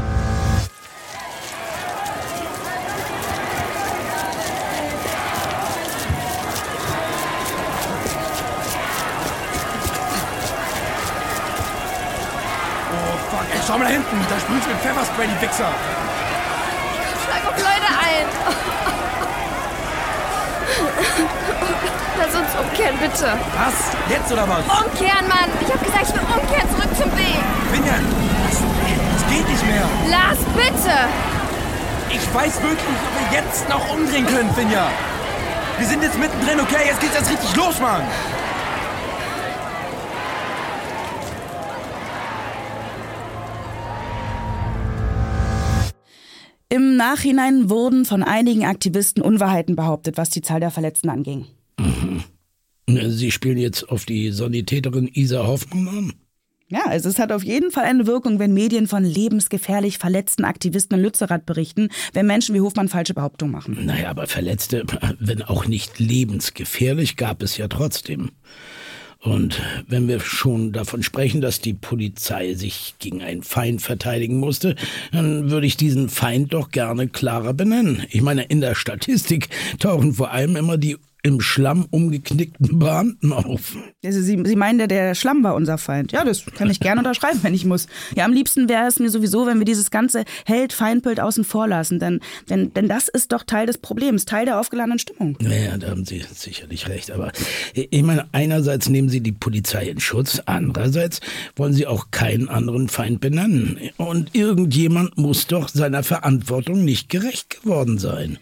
Schau 13.69 13.77
mal 13.77 13.85
da 13.85 13.91
hinten, 13.91 14.17
da 14.31 14.41
sprüht 14.41 14.67
mit 14.67 14.79
Pfefferspray, 14.79 15.27
die 15.29 15.43
Wichser. 15.45 15.69
Schlag 17.21 17.45
auf 17.45 17.59
Leute 17.59 17.91
ein. 18.01 18.25
Lass 22.17 22.35
uns 22.35 22.49
umkehren, 22.59 22.97
bitte. 22.97 23.37
Was? 23.61 23.77
Jetzt 24.09 24.33
oder 24.33 24.49
was? 24.49 24.65
Umkehren, 24.65 25.29
Mann. 25.29 25.53
Ich 25.61 25.69
hab 25.69 25.85
gesagt, 25.85 26.07
ich 26.09 26.15
will 26.15 26.23
umkehren, 26.41 26.71
zurück 26.71 26.97
zum 26.97 27.13
Weg. 27.19 27.45
Finja, 27.71 27.93
das, 28.49 28.57
das 28.57 29.29
geht 29.29 29.47
nicht 29.47 29.67
mehr. 29.67 29.85
Lass, 30.09 30.39
bitte. 30.57 30.97
Ich 32.09 32.25
weiß 32.35 32.63
wirklich 32.63 32.89
nicht, 32.89 33.05
ob 33.05 33.13
wir 33.21 33.39
jetzt 33.39 33.69
noch 33.69 33.87
umdrehen 33.91 34.27
können, 34.27 34.55
Finja. 34.55 34.89
Wir 35.77 35.87
sind 35.87 36.03
jetzt 36.03 36.19
mittendrin, 36.19 36.59
okay? 36.59 36.87
Jetzt 36.87 37.01
geht's 37.01 37.17
erst 37.17 37.31
richtig 37.31 37.55
los, 37.55 37.79
Mann. 37.81 38.01
Im 46.71 46.97
Nachhinein 46.97 47.71
wurden 47.71 48.05
von 48.05 48.23
einigen 48.23 48.65
Aktivisten 48.65 49.23
Unwahrheiten 49.23 49.75
behauptet, 49.75 50.19
was 50.19 50.31
die 50.31 50.43
Zahl 50.43 50.61
der 50.61 50.71
Verletzten 50.71 51.09
anging. 51.09 51.47
Mhm. 51.79 52.25
Sie 53.11 53.31
spielen 53.31 53.59
jetzt 53.59 53.89
auf 53.89 54.05
die 54.05 54.31
Sanitäterin 54.31 55.11
Isa 55.13 55.47
Hoffmann 55.47 55.89
an? 55.89 56.13
Ja, 56.71 56.85
also 56.87 57.09
es 57.09 57.19
hat 57.19 57.33
auf 57.33 57.43
jeden 57.43 57.71
Fall 57.71 57.85
eine 57.85 58.07
Wirkung, 58.07 58.39
wenn 58.39 58.53
Medien 58.53 58.87
von 58.87 59.03
lebensgefährlich 59.03 59.97
verletzten 59.97 60.45
Aktivisten 60.45 60.99
in 60.99 61.05
Lützerath 61.05 61.47
berichten, 61.47 61.89
wenn 62.13 62.27
Menschen 62.27 62.55
wie 62.55 62.61
Hofmann 62.61 62.89
falsche 62.89 63.15
Behauptungen 63.15 63.53
machen. 63.53 63.87
Naja, 63.87 64.11
aber 64.11 64.27
Verletzte, 64.27 64.85
wenn 65.19 65.43
auch 65.43 65.67
nicht 65.67 65.99
lebensgefährlich, 65.99 67.17
gab 67.17 67.43
es 67.43 67.57
ja 67.57 67.69
trotzdem. 67.69 68.33
Und 69.21 69.61
wenn 69.89 70.07
wir 70.07 70.21
schon 70.21 70.73
davon 70.73 71.03
sprechen, 71.03 71.41
dass 71.41 71.61
die 71.61 71.75
Polizei 71.75 72.55
sich 72.55 72.95
gegen 73.01 73.21
einen 73.21 73.43
Feind 73.43 73.83
verteidigen 73.83 74.39
musste, 74.39 74.77
dann 75.11 75.51
würde 75.51 75.67
ich 75.67 75.77
diesen 75.77 76.09
Feind 76.09 76.53
doch 76.53 76.71
gerne 76.71 77.09
klarer 77.09 77.53
benennen. 77.53 78.05
Ich 78.11 78.23
meine, 78.23 78.45
in 78.45 78.61
der 78.61 78.77
Statistik 78.77 79.49
tauchen 79.81 80.15
vor 80.15 80.31
allem 80.31 80.55
immer 80.55 80.77
die 80.77 80.97
im 81.23 81.41
Schlamm 81.41 81.87
umgeknickten 81.91 82.79
Beamten 82.79 83.33
auf. 83.33 83.77
Also 84.05 84.21
Sie, 84.21 84.41
Sie 84.45 84.57
meinen, 84.57 84.79
der, 84.79 84.87
der 84.87 85.15
Schlamm 85.15 85.43
war 85.43 85.55
unser 85.55 85.77
Feind. 85.77 86.13
Ja, 86.13 86.25
das 86.25 86.45
kann 86.47 86.71
ich 86.71 86.81
gerne 86.81 87.01
unterschreiben, 87.01 87.41
wenn 87.43 87.55
ich 87.55 87.65
muss. 87.65 87.87
Ja, 88.15 88.25
am 88.25 88.33
liebsten 88.33 88.69
wäre 88.69 88.87
es 88.87 88.99
mir 88.99 89.11
sowieso, 89.11 89.47
wenn 89.47 89.59
wir 89.59 89.65
dieses 89.65 89.91
ganze 89.91 90.25
Held-Feindbild 90.47 91.21
außen 91.21 91.45
vor 91.45 91.67
lassen. 91.67 91.99
Denn, 91.99 92.21
denn, 92.49 92.73
denn 92.73 92.89
das 92.89 93.09
ist 93.09 93.33
doch 93.33 93.43
Teil 93.43 93.67
des 93.67 93.79
Problems, 93.79 94.27
Teil 94.27 94.45
der 94.45 94.61
aufgeladenen 94.61 94.99
Stimmung. 94.99 95.37
Naja, 95.41 95.77
da 95.77 95.89
haben 95.91 96.05
Sie 96.05 96.25
sicherlich 96.33 96.89
recht. 96.89 97.11
Aber 97.11 97.33
ich 97.75 98.03
meine, 98.03 98.29
einerseits 98.33 98.89
nehmen 98.89 99.09
Sie 99.09 99.21
die 99.21 99.33
Polizei 99.33 99.89
in 99.89 100.01
Schutz, 100.01 100.41
andererseits 100.47 101.21
wollen 101.57 101.73
Sie 101.73 101.87
auch 101.87 102.11
keinen 102.11 102.49
anderen 102.49 102.89
Feind 102.89 103.21
benennen. 103.21 103.79
Und 103.97 104.35
irgendjemand 104.35 105.19
muss 105.19 105.47
doch 105.49 105.69
seiner 105.69 106.03
Verantwortung 106.03 106.85
nicht 106.85 107.09
gerecht 107.09 107.61
geworden 107.63 107.99
sein. 107.99 108.39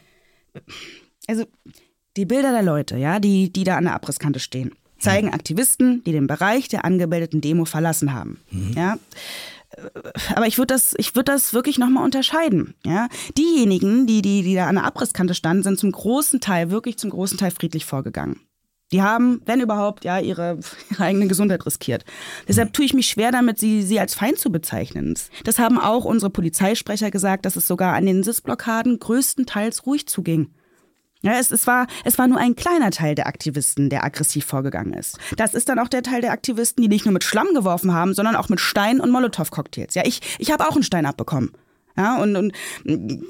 Also, 1.26 1.46
die 2.16 2.26
Bilder 2.26 2.52
der 2.52 2.62
Leute, 2.62 2.96
ja, 2.96 3.20
die, 3.20 3.52
die 3.52 3.64
da 3.64 3.76
an 3.76 3.85
der 3.85 3.94
Abrisskante 3.94 4.40
stehen, 4.40 4.72
zeigen 4.98 5.33
Aktivisten, 5.33 6.02
die 6.05 6.12
den 6.12 6.26
Bereich 6.26 6.68
der 6.68 6.85
angebildeten 6.85 7.40
Demo 7.40 7.64
verlassen 7.64 8.12
haben. 8.12 8.40
Mhm. 8.50 8.72
Ja. 8.76 8.98
Aber 10.35 10.46
ich 10.46 10.57
würde 10.57 10.74
das, 10.74 10.94
ich 10.96 11.14
würde 11.14 11.33
das 11.33 11.52
wirklich 11.52 11.79
nochmal 11.79 12.05
unterscheiden. 12.05 12.74
Ja? 12.85 13.09
Diejenigen, 13.37 14.07
die, 14.07 14.22
die, 14.22 14.42
die 14.42 14.55
da 14.55 14.66
an 14.66 14.76
der 14.76 14.85
Abrisskante 14.85 15.35
standen, 15.35 15.62
sind 15.62 15.79
zum 15.79 15.92
großen 15.92 16.40
Teil, 16.40 16.70
wirklich 16.70 16.96
zum 16.98 17.11
großen 17.11 17.37
Teil 17.37 17.50
friedlich 17.50 17.85
vorgegangen. 17.85 18.40
Die 18.92 19.02
haben, 19.02 19.42
wenn 19.44 19.61
überhaupt, 19.61 20.05
ja, 20.05 20.18
ihre, 20.18 20.61
ihre 20.90 21.02
eigene 21.02 21.26
Gesundheit 21.26 21.66
riskiert. 21.66 22.05
Deshalb 22.48 22.72
tue 22.72 22.85
ich 22.85 22.94
mich 22.94 23.09
schwer 23.09 23.33
damit, 23.33 23.59
sie, 23.59 23.83
sie 23.83 24.00
als 24.00 24.14
Feind 24.14 24.38
zu 24.38 24.50
bezeichnen. 24.50 25.18
Das 25.44 25.59
haben 25.59 25.79
auch 25.79 26.05
unsere 26.05 26.31
Polizeisprecher 26.31 27.11
gesagt, 27.11 27.44
dass 27.44 27.57
es 27.57 27.66
sogar 27.66 27.94
an 27.94 28.07
den 28.07 28.22
Sitzblockaden 28.22 29.00
größtenteils 29.00 29.85
ruhig 29.87 30.07
zuging. 30.07 30.55
Ja, 31.22 31.33
es, 31.38 31.50
es, 31.50 31.66
war, 31.66 31.87
es 32.05 32.18
war 32.18 32.29
nur 32.29 32.38
ein 32.38 32.57
kleiner 32.57 32.90
Teil 32.90 33.14
der 33.14 33.26
Aktivisten, 33.26 33.90
der 33.90 34.05
aggressiv 34.05 34.44
vorgegangen 34.44 34.92
ist. 34.92 35.18
Das 35.37 35.55
ist 35.55 35.68
dann 35.68 35.79
auch 35.79 35.88
der 35.88 36.02
Teil 36.02 36.20
der 36.20 36.33
Aktivisten, 36.33 36.83
die 36.83 36.88
nicht 36.88 37.05
nur 37.05 37.12
mit 37.12 37.24
Schlamm 37.24 37.48
geworfen 37.55 37.92
haben, 37.92 38.14
sondern 38.14 38.37
auch 38.37 38.48
mit 38.48 38.61
Stein 38.61 39.00
und 39.00 39.11
Molotow-Cocktails. 39.11 39.94
Ja, 39.94 40.02
ich, 40.05 40.20
ich 40.38 40.50
habe 40.50 40.68
auch 40.68 40.74
einen 40.74 40.83
Stein 40.83 41.07
abbekommen. 41.07 41.52
Ja, 41.96 42.22
und, 42.22 42.37
und 42.37 42.52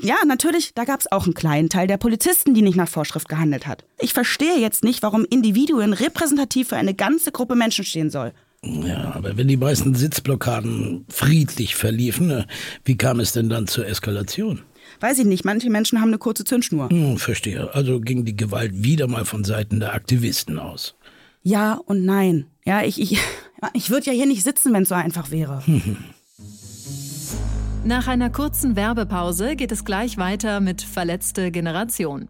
ja, 0.02 0.16
natürlich, 0.26 0.74
da 0.74 0.84
gab 0.84 0.98
es 0.98 1.10
auch 1.12 1.24
einen 1.24 1.34
kleinen 1.34 1.68
Teil 1.68 1.86
der 1.86 1.98
Polizisten, 1.98 2.52
die 2.52 2.62
nicht 2.62 2.76
nach 2.76 2.88
Vorschrift 2.88 3.28
gehandelt 3.28 3.66
hat. 3.66 3.84
Ich 4.00 4.12
verstehe 4.12 4.58
jetzt 4.58 4.82
nicht, 4.82 5.02
warum 5.02 5.24
Individuen 5.24 5.92
repräsentativ 5.92 6.68
für 6.68 6.76
eine 6.76 6.94
ganze 6.94 7.30
Gruppe 7.30 7.54
Menschen 7.54 7.84
stehen 7.84 8.10
soll. 8.10 8.32
Ja, 8.62 9.12
aber 9.14 9.36
wenn 9.36 9.46
die 9.46 9.56
meisten 9.56 9.94
Sitzblockaden 9.94 11.06
friedlich 11.08 11.76
verliefen, 11.76 12.30
äh, 12.30 12.44
wie 12.84 12.96
kam 12.96 13.20
es 13.20 13.32
denn 13.32 13.48
dann 13.48 13.68
zur 13.68 13.86
Eskalation? 13.86 14.62
Weiß 15.00 15.18
ich 15.18 15.26
nicht, 15.26 15.44
manche 15.44 15.70
Menschen 15.70 16.00
haben 16.00 16.08
eine 16.08 16.18
kurze 16.18 16.44
Zündschnur. 16.44 16.88
Hm, 16.90 17.18
verstehe. 17.18 17.74
Also 17.74 18.00
ging 18.00 18.24
die 18.24 18.36
Gewalt 18.36 18.72
wieder 18.82 19.06
mal 19.06 19.24
von 19.24 19.44
Seiten 19.44 19.80
der 19.80 19.94
Aktivisten 19.94 20.58
aus. 20.58 20.94
Ja 21.42 21.74
und 21.86 22.04
nein. 22.04 22.46
Ja, 22.64 22.82
ich, 22.82 23.00
ich, 23.00 23.20
ich 23.72 23.90
würde 23.90 24.06
ja 24.06 24.12
hier 24.12 24.26
nicht 24.26 24.42
sitzen, 24.42 24.72
wenn 24.72 24.82
es 24.82 24.88
so 24.88 24.94
einfach 24.94 25.30
wäre. 25.30 25.62
Nach 27.84 28.08
einer 28.08 28.30
kurzen 28.30 28.74
Werbepause 28.74 29.54
geht 29.54 29.70
es 29.70 29.84
gleich 29.84 30.18
weiter 30.18 30.58
mit 30.60 30.82
Verletzte 30.82 31.52
Generation. 31.52 32.28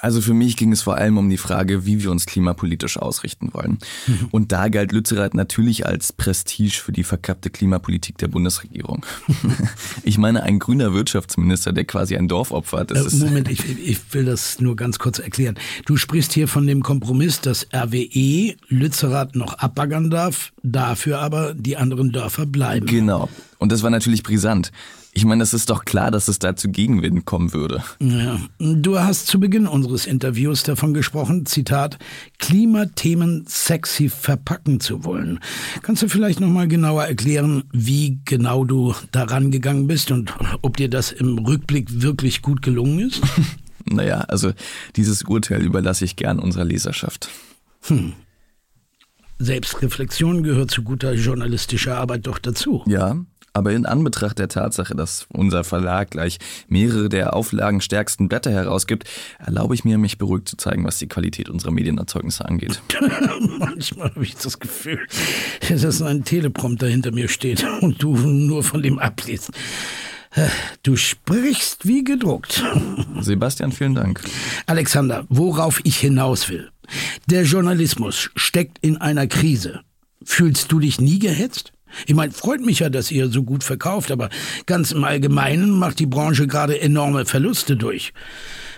Also 0.00 0.20
für 0.20 0.34
mich 0.34 0.56
ging 0.56 0.72
es 0.72 0.82
vor 0.82 0.96
allem 0.96 1.18
um 1.18 1.28
die 1.28 1.36
Frage, 1.36 1.84
wie 1.84 2.02
wir 2.02 2.10
uns 2.10 2.26
klimapolitisch 2.26 2.98
ausrichten 2.98 3.50
wollen. 3.52 3.78
Und 4.30 4.52
da 4.52 4.68
galt 4.68 4.92
Lützerath 4.92 5.34
natürlich 5.34 5.86
als 5.86 6.12
Prestige 6.12 6.80
für 6.82 6.92
die 6.92 7.04
verkappte 7.04 7.50
Klimapolitik 7.50 8.18
der 8.18 8.28
Bundesregierung. 8.28 9.04
Ich 10.02 10.16
meine, 10.16 10.42
ein 10.42 10.58
grüner 10.58 10.94
Wirtschaftsminister, 10.94 11.72
der 11.72 11.84
quasi 11.84 12.16
ein 12.16 12.28
Dorf 12.28 12.50
opfert, 12.50 12.90
das 12.90 13.12
Äh. 13.14 13.24
Moment, 13.24 13.50
ich, 13.50 13.60
ich 13.78 14.00
will 14.12 14.24
das 14.24 14.60
nur 14.60 14.76
ganz 14.76 14.98
kurz 14.98 15.18
erklären. 15.18 15.58
Du 15.86 15.96
sprichst 15.96 16.32
hier 16.32 16.48
von 16.48 16.66
dem 16.66 16.82
Kompromiss, 16.82 17.40
dass 17.40 17.66
RWE 17.74 18.54
Lützerath 18.68 19.34
noch 19.34 19.54
abbaggern 19.54 20.10
darf, 20.10 20.52
dafür 20.62 21.18
aber 21.18 21.54
die 21.54 21.76
anderen 21.76 22.12
Dörfer 22.12 22.46
bleiben. 22.46 22.86
Genau. 22.86 23.28
Und 23.58 23.72
das 23.72 23.82
war 23.82 23.90
natürlich 23.90 24.22
brisant. 24.22 24.72
Ich 25.12 25.24
meine, 25.24 25.42
es 25.42 25.54
ist 25.54 25.70
doch 25.70 25.84
klar, 25.84 26.10
dass 26.10 26.28
es 26.28 26.38
da 26.38 26.54
zu 26.54 26.68
Gegenwind 26.68 27.24
kommen 27.24 27.52
würde. 27.52 27.82
Ja. 27.98 28.38
Du 28.58 28.98
hast 28.98 29.26
zu 29.26 29.40
Beginn 29.40 29.66
unseres 29.66 30.06
Interviews 30.06 30.62
davon 30.62 30.94
gesprochen, 30.94 31.46
Zitat, 31.46 31.98
Klimathemen 32.38 33.44
sexy 33.48 34.10
verpacken 34.10 34.80
zu 34.80 35.04
wollen. 35.04 35.40
Kannst 35.82 36.02
du 36.02 36.08
vielleicht 36.08 36.40
nochmal 36.40 36.68
genauer 36.68 37.04
erklären, 37.04 37.64
wie 37.72 38.20
genau 38.24 38.64
du 38.64 38.94
daran 39.10 39.50
gegangen 39.50 39.86
bist 39.86 40.10
und 40.10 40.34
ob 40.62 40.76
dir 40.76 40.88
das 40.88 41.10
im 41.10 41.38
Rückblick 41.38 42.02
wirklich 42.02 42.42
gut 42.42 42.62
gelungen 42.62 43.08
ist? 43.08 43.20
Naja, 43.90 44.20
also 44.28 44.52
dieses 44.96 45.22
Urteil 45.22 45.64
überlasse 45.64 46.04
ich 46.04 46.16
gern 46.16 46.38
unserer 46.38 46.64
Leserschaft. 46.64 47.30
Hm. 47.84 48.12
Selbstreflexion 49.38 50.42
gehört 50.42 50.70
zu 50.70 50.82
guter 50.82 51.14
journalistischer 51.14 51.96
Arbeit 51.96 52.26
doch 52.26 52.38
dazu. 52.38 52.82
Ja, 52.86 53.16
aber 53.58 53.72
in 53.72 53.86
Anbetracht 53.86 54.38
der 54.38 54.48
Tatsache, 54.48 54.94
dass 54.94 55.26
unser 55.32 55.64
Verlag 55.64 56.12
gleich 56.12 56.38
mehrere 56.68 57.08
der 57.08 57.34
auflagenstärksten 57.34 58.28
Blätter 58.28 58.52
herausgibt, 58.52 59.04
erlaube 59.38 59.74
ich 59.74 59.84
mir, 59.84 59.98
mich 59.98 60.16
beruhigt 60.16 60.48
zu 60.48 60.56
zeigen, 60.56 60.84
was 60.84 60.98
die 60.98 61.08
Qualität 61.08 61.48
unserer 61.48 61.72
Medienerzeugnisse 61.72 62.44
angeht. 62.44 62.80
Manchmal 63.58 64.10
habe 64.10 64.22
ich 64.22 64.36
das 64.36 64.60
Gefühl, 64.60 65.00
dass 65.68 66.00
ein 66.02 66.24
Teleprompter 66.24 66.86
hinter 66.86 67.10
mir 67.10 67.28
steht 67.28 67.66
und 67.80 68.00
du 68.00 68.16
nur 68.16 68.62
von 68.62 68.80
dem 68.80 68.98
abliest. 69.00 69.50
Du 70.84 70.94
sprichst 70.96 71.88
wie 71.88 72.04
gedruckt. 72.04 72.62
Sebastian, 73.20 73.72
vielen 73.72 73.94
Dank. 73.94 74.22
Alexander, 74.66 75.26
worauf 75.28 75.80
ich 75.84 75.96
hinaus 75.96 76.48
will. 76.48 76.70
Der 77.26 77.42
Journalismus 77.42 78.30
steckt 78.36 78.78
in 78.82 78.98
einer 78.98 79.26
Krise. 79.26 79.80
Fühlst 80.22 80.70
du 80.70 80.78
dich 80.78 81.00
nie 81.00 81.18
gehetzt? 81.18 81.72
Ich 82.06 82.14
meine, 82.14 82.32
freut 82.32 82.60
mich 82.60 82.80
ja, 82.80 82.90
dass 82.90 83.10
ihr 83.10 83.28
so 83.28 83.42
gut 83.42 83.64
verkauft, 83.64 84.10
aber 84.10 84.28
ganz 84.66 84.92
im 84.92 85.04
Allgemeinen 85.04 85.70
macht 85.70 85.98
die 85.98 86.06
Branche 86.06 86.46
gerade 86.46 86.80
enorme 86.80 87.26
Verluste 87.26 87.76
durch. 87.76 88.12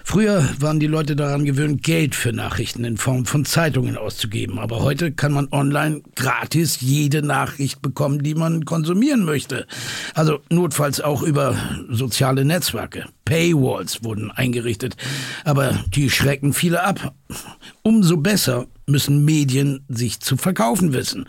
Früher 0.05 0.49
waren 0.59 0.81
die 0.81 0.87
Leute 0.87 1.15
daran 1.15 1.45
gewöhnt, 1.45 1.83
Geld 1.83 2.15
für 2.15 2.33
Nachrichten 2.33 2.85
in 2.85 2.97
Form 2.97 3.27
von 3.27 3.45
Zeitungen 3.45 3.97
auszugeben. 3.97 4.59
Aber 4.59 4.81
heute 4.81 5.13
kann 5.13 5.33
man 5.33 5.49
online 5.53 6.03
gratis 6.17 6.81
jede 6.81 7.23
Nachricht 7.23 7.83
bekommen, 7.83 8.23
die 8.23 8.35
man 8.35 8.65
konsumieren 8.65 9.25
möchte. 9.25 9.67
Also 10.15 10.41
notfalls 10.51 11.01
auch 11.01 11.23
über 11.23 11.57
soziale 11.89 12.45
Netzwerke. 12.45 13.07
Paywalls 13.25 14.03
wurden 14.03 14.31
eingerichtet. 14.31 14.97
Aber 15.45 15.79
die 15.95 16.11
schrecken 16.11 16.53
viele 16.53 16.83
ab. 16.83 17.15
Umso 17.83 18.17
besser 18.17 18.67
müssen 18.87 19.25
Medien 19.25 19.85
sich 19.89 20.21
zu 20.21 20.37
verkaufen 20.37 20.93
wissen. 20.93 21.27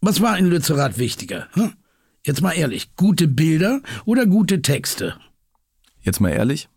Was 0.00 0.20
war 0.20 0.38
in 0.38 0.46
Lützerath 0.46 0.98
wichtiger? 0.98 1.48
Hm? 1.54 1.72
Jetzt 2.24 2.40
mal 2.40 2.52
ehrlich, 2.52 2.94
gute 2.94 3.26
Bilder 3.26 3.80
oder 4.04 4.26
gute 4.26 4.62
Texte? 4.62 5.16
Jetzt 6.02 6.20
mal 6.20 6.30
ehrlich, 6.30 6.68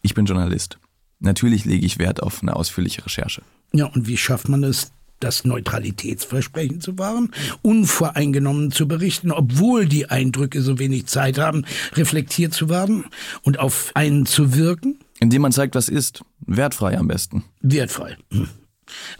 ich 0.00 0.14
bin 0.14 0.24
Journalist. 0.24 0.78
Natürlich 1.18 1.64
lege 1.64 1.84
ich 1.84 1.98
Wert 1.98 2.22
auf 2.22 2.42
eine 2.42 2.56
ausführliche 2.56 3.04
Recherche. 3.04 3.42
Ja, 3.72 3.86
und 3.86 4.06
wie 4.06 4.16
schafft 4.16 4.48
man 4.48 4.64
es, 4.64 4.92
das 5.20 5.44
Neutralitätsversprechen 5.44 6.80
zu 6.80 6.98
wahren, 6.98 7.32
unvoreingenommen 7.62 8.70
zu 8.70 8.86
berichten, 8.86 9.32
obwohl 9.32 9.86
die 9.86 10.10
Eindrücke 10.10 10.60
so 10.62 10.78
wenig 10.78 11.06
Zeit 11.06 11.38
haben, 11.38 11.64
reflektiert 11.94 12.52
zu 12.52 12.68
werden 12.68 13.04
und 13.42 13.58
auf 13.58 13.92
einen 13.94 14.26
zu 14.26 14.54
wirken? 14.54 14.98
Indem 15.18 15.42
man 15.42 15.52
zeigt, 15.52 15.74
was 15.74 15.88
ist. 15.88 16.22
Wertfrei 16.40 16.98
am 16.98 17.08
besten. 17.08 17.44
Wertfrei. 17.60 18.16
Hm. 18.30 18.48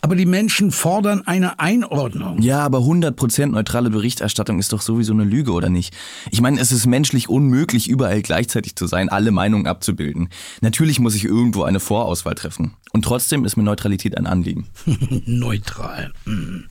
Aber 0.00 0.16
die 0.16 0.26
Menschen 0.26 0.70
fordern 0.70 1.22
eine 1.26 1.59
Einordnung. 1.59 2.40
Ja, 2.40 2.61
aber 2.61 2.79
100% 2.79 3.46
neutrale 3.46 3.90
Berichterstattung 3.90 4.59
ist 4.59 4.72
doch 4.72 4.81
sowieso 4.81 5.12
eine 5.12 5.24
Lüge, 5.24 5.52
oder 5.52 5.68
nicht? 5.68 5.94
Ich 6.31 6.40
meine, 6.40 6.61
es 6.61 6.72
ist 6.72 6.87
menschlich 6.87 7.29
unmöglich, 7.29 7.88
überall 7.88 8.22
gleichzeitig 8.22 8.76
zu 8.76 8.87
sein, 8.87 9.09
alle 9.09 9.31
Meinungen 9.31 9.66
abzubilden. 9.66 10.29
Natürlich 10.61 11.00
muss 11.00 11.14
ich 11.14 11.24
irgendwo 11.24 11.64
eine 11.64 11.81
Vorauswahl 11.81 12.35
treffen. 12.35 12.74
Und 12.92 13.05
trotzdem 13.05 13.44
ist 13.44 13.57
mir 13.57 13.62
Neutralität 13.62 14.16
ein 14.16 14.26
Anliegen. 14.26 14.66
Neutral. 15.26 16.12
Hm. 16.24 16.64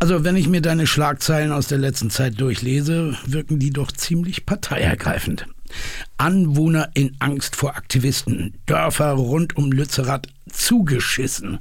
Also, 0.00 0.22
wenn 0.22 0.36
ich 0.36 0.48
mir 0.48 0.62
deine 0.62 0.86
Schlagzeilen 0.86 1.50
aus 1.50 1.66
der 1.66 1.78
letzten 1.78 2.08
Zeit 2.08 2.40
durchlese, 2.40 3.16
wirken 3.26 3.58
die 3.58 3.70
doch 3.70 3.90
ziemlich 3.90 4.46
parteiergreifend. 4.46 5.46
Anwohner 6.16 6.90
in 6.94 7.16
Angst 7.18 7.56
vor 7.56 7.76
Aktivisten, 7.76 8.54
Dörfer 8.66 9.12
rund 9.12 9.56
um 9.56 9.70
Lützerath 9.72 10.28
zugeschissen. 10.50 11.58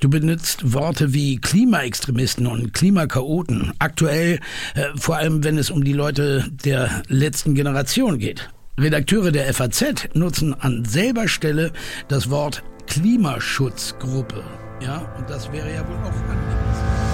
Du 0.00 0.10
benutzt 0.10 0.72
Worte 0.72 1.14
wie 1.14 1.36
Klimaextremisten 1.38 2.46
und 2.46 2.74
Klimakaoten. 2.74 3.72
Aktuell, 3.78 4.40
äh, 4.74 4.84
vor 4.96 5.16
allem 5.16 5.44
wenn 5.44 5.58
es 5.58 5.70
um 5.70 5.84
die 5.84 5.92
Leute 5.92 6.44
der 6.50 7.02
letzten 7.08 7.54
Generation 7.54 8.18
geht. 8.18 8.50
Redakteure 8.78 9.32
der 9.32 9.52
FAZ 9.54 10.08
nutzen 10.12 10.54
an 10.54 10.84
selber 10.84 11.28
Stelle 11.28 11.72
das 12.08 12.28
Wort 12.28 12.62
Klimaschutzgruppe. 12.86 14.44
Ja, 14.82 14.98
und 15.18 15.30
das 15.30 15.50
wäre 15.50 15.72
ja 15.72 15.86
wohl 15.88 15.96
auch 15.96 16.12
angemessen. 16.12 17.05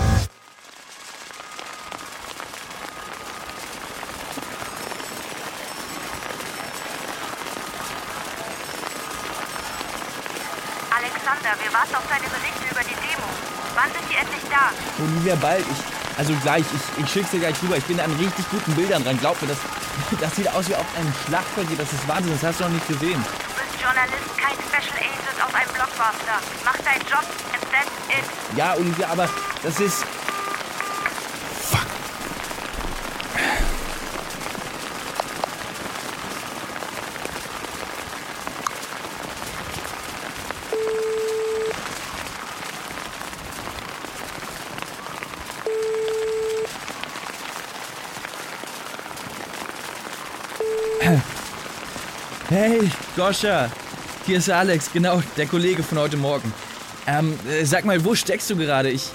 Alexander, 11.22 11.54
wir 11.62 11.72
warten 11.72 11.94
auf 11.94 12.02
deine 12.10 12.26
Berichte 12.26 12.66
über 12.66 12.82
die 12.82 12.98
Demo. 12.98 13.22
Wann 13.78 13.86
sind 13.94 14.10
die 14.10 14.16
endlich 14.16 14.42
da? 14.50 14.74
Olivia, 14.98 15.36
bald. 15.36 15.64
Ich, 15.70 16.18
also 16.18 16.34
gleich. 16.42 16.64
Ich, 16.74 17.04
ich 17.04 17.12
schick's 17.12 17.30
dir 17.30 17.38
gleich 17.38 17.54
rüber. 17.62 17.76
Ich 17.76 17.84
bin 17.84 18.00
an 18.00 18.10
richtig 18.18 18.44
guten 18.50 18.74
Bildern 18.74 19.04
dran. 19.04 19.18
Glaub 19.20 19.40
mir, 19.40 19.46
das, 19.46 19.58
das 20.20 20.34
sieht 20.34 20.48
aus 20.48 20.68
wie 20.68 20.74
auf 20.74 20.86
einem 20.98 21.14
Schlachtfeld. 21.26 21.68
Das 21.78 21.92
ist 21.92 22.08
Wahnsinn. 22.08 22.32
Das 22.32 22.42
hast 22.42 22.58
du 22.58 22.64
noch 22.64 22.70
nicht 22.70 22.88
gesehen. 22.88 23.22
Du 23.22 23.54
bist 23.54 23.78
Journalist, 23.78 24.34
kein 24.34 24.58
Special 24.66 24.98
Agent 24.98 25.38
auf 25.38 25.54
einem 25.54 25.70
Blockbuster. 25.70 26.36
Mach 26.64 26.78
deinen 26.82 27.06
Job 27.06 27.26
and 27.54 27.62
that's 27.70 27.94
it. 28.10 28.58
Ja, 28.58 28.74
Olivia, 28.74 29.06
aber 29.08 29.28
das 29.62 29.78
ist. 29.78 30.04
Hey, 52.52 52.90
Goscha. 53.24 53.70
Hier 54.26 54.38
ist 54.38 54.50
Alex, 54.50 54.92
genau, 54.92 55.22
der 55.36 55.46
Kollege 55.46 55.84
von 55.84 55.96
heute 55.96 56.16
Morgen. 56.16 56.52
Ähm, 57.06 57.38
äh, 57.48 57.64
sag 57.64 57.84
mal, 57.84 58.04
wo 58.04 58.16
steckst 58.16 58.50
du 58.50 58.56
gerade? 58.56 58.90
Ich. 58.90 59.10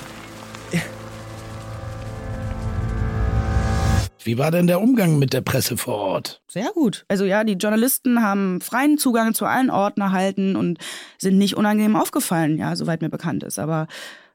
Wie 4.24 4.38
war 4.38 4.50
denn 4.50 4.65
der 4.65 4.80
Umgang 4.80 5.20
mit 5.20 5.34
der 5.34 5.41
Presse 5.41 5.76
vor 5.76 5.96
Ort? 5.96 6.41
Sehr 6.48 6.72
gut. 6.74 7.04
Also 7.10 7.26
ja, 7.26 7.43
die 7.43 7.56
Journalisten 7.56 8.22
haben 8.22 8.62
freien 8.62 8.98
Zugang 8.98 9.34
zu 9.34 9.43
allen 9.46 9.70
Orten 9.70 10.00
erhalten 10.00 10.56
und 10.56 10.78
sind 11.17 11.38
nicht 11.38 11.58
unangenehm 11.58 11.98
aufgefallen, 11.98 12.58
ja, 12.58 12.78
soweit 12.78 13.02
mir 13.02 13.10
bekannt 13.10 13.43
ist. 13.43 13.60
Aber 13.60 13.88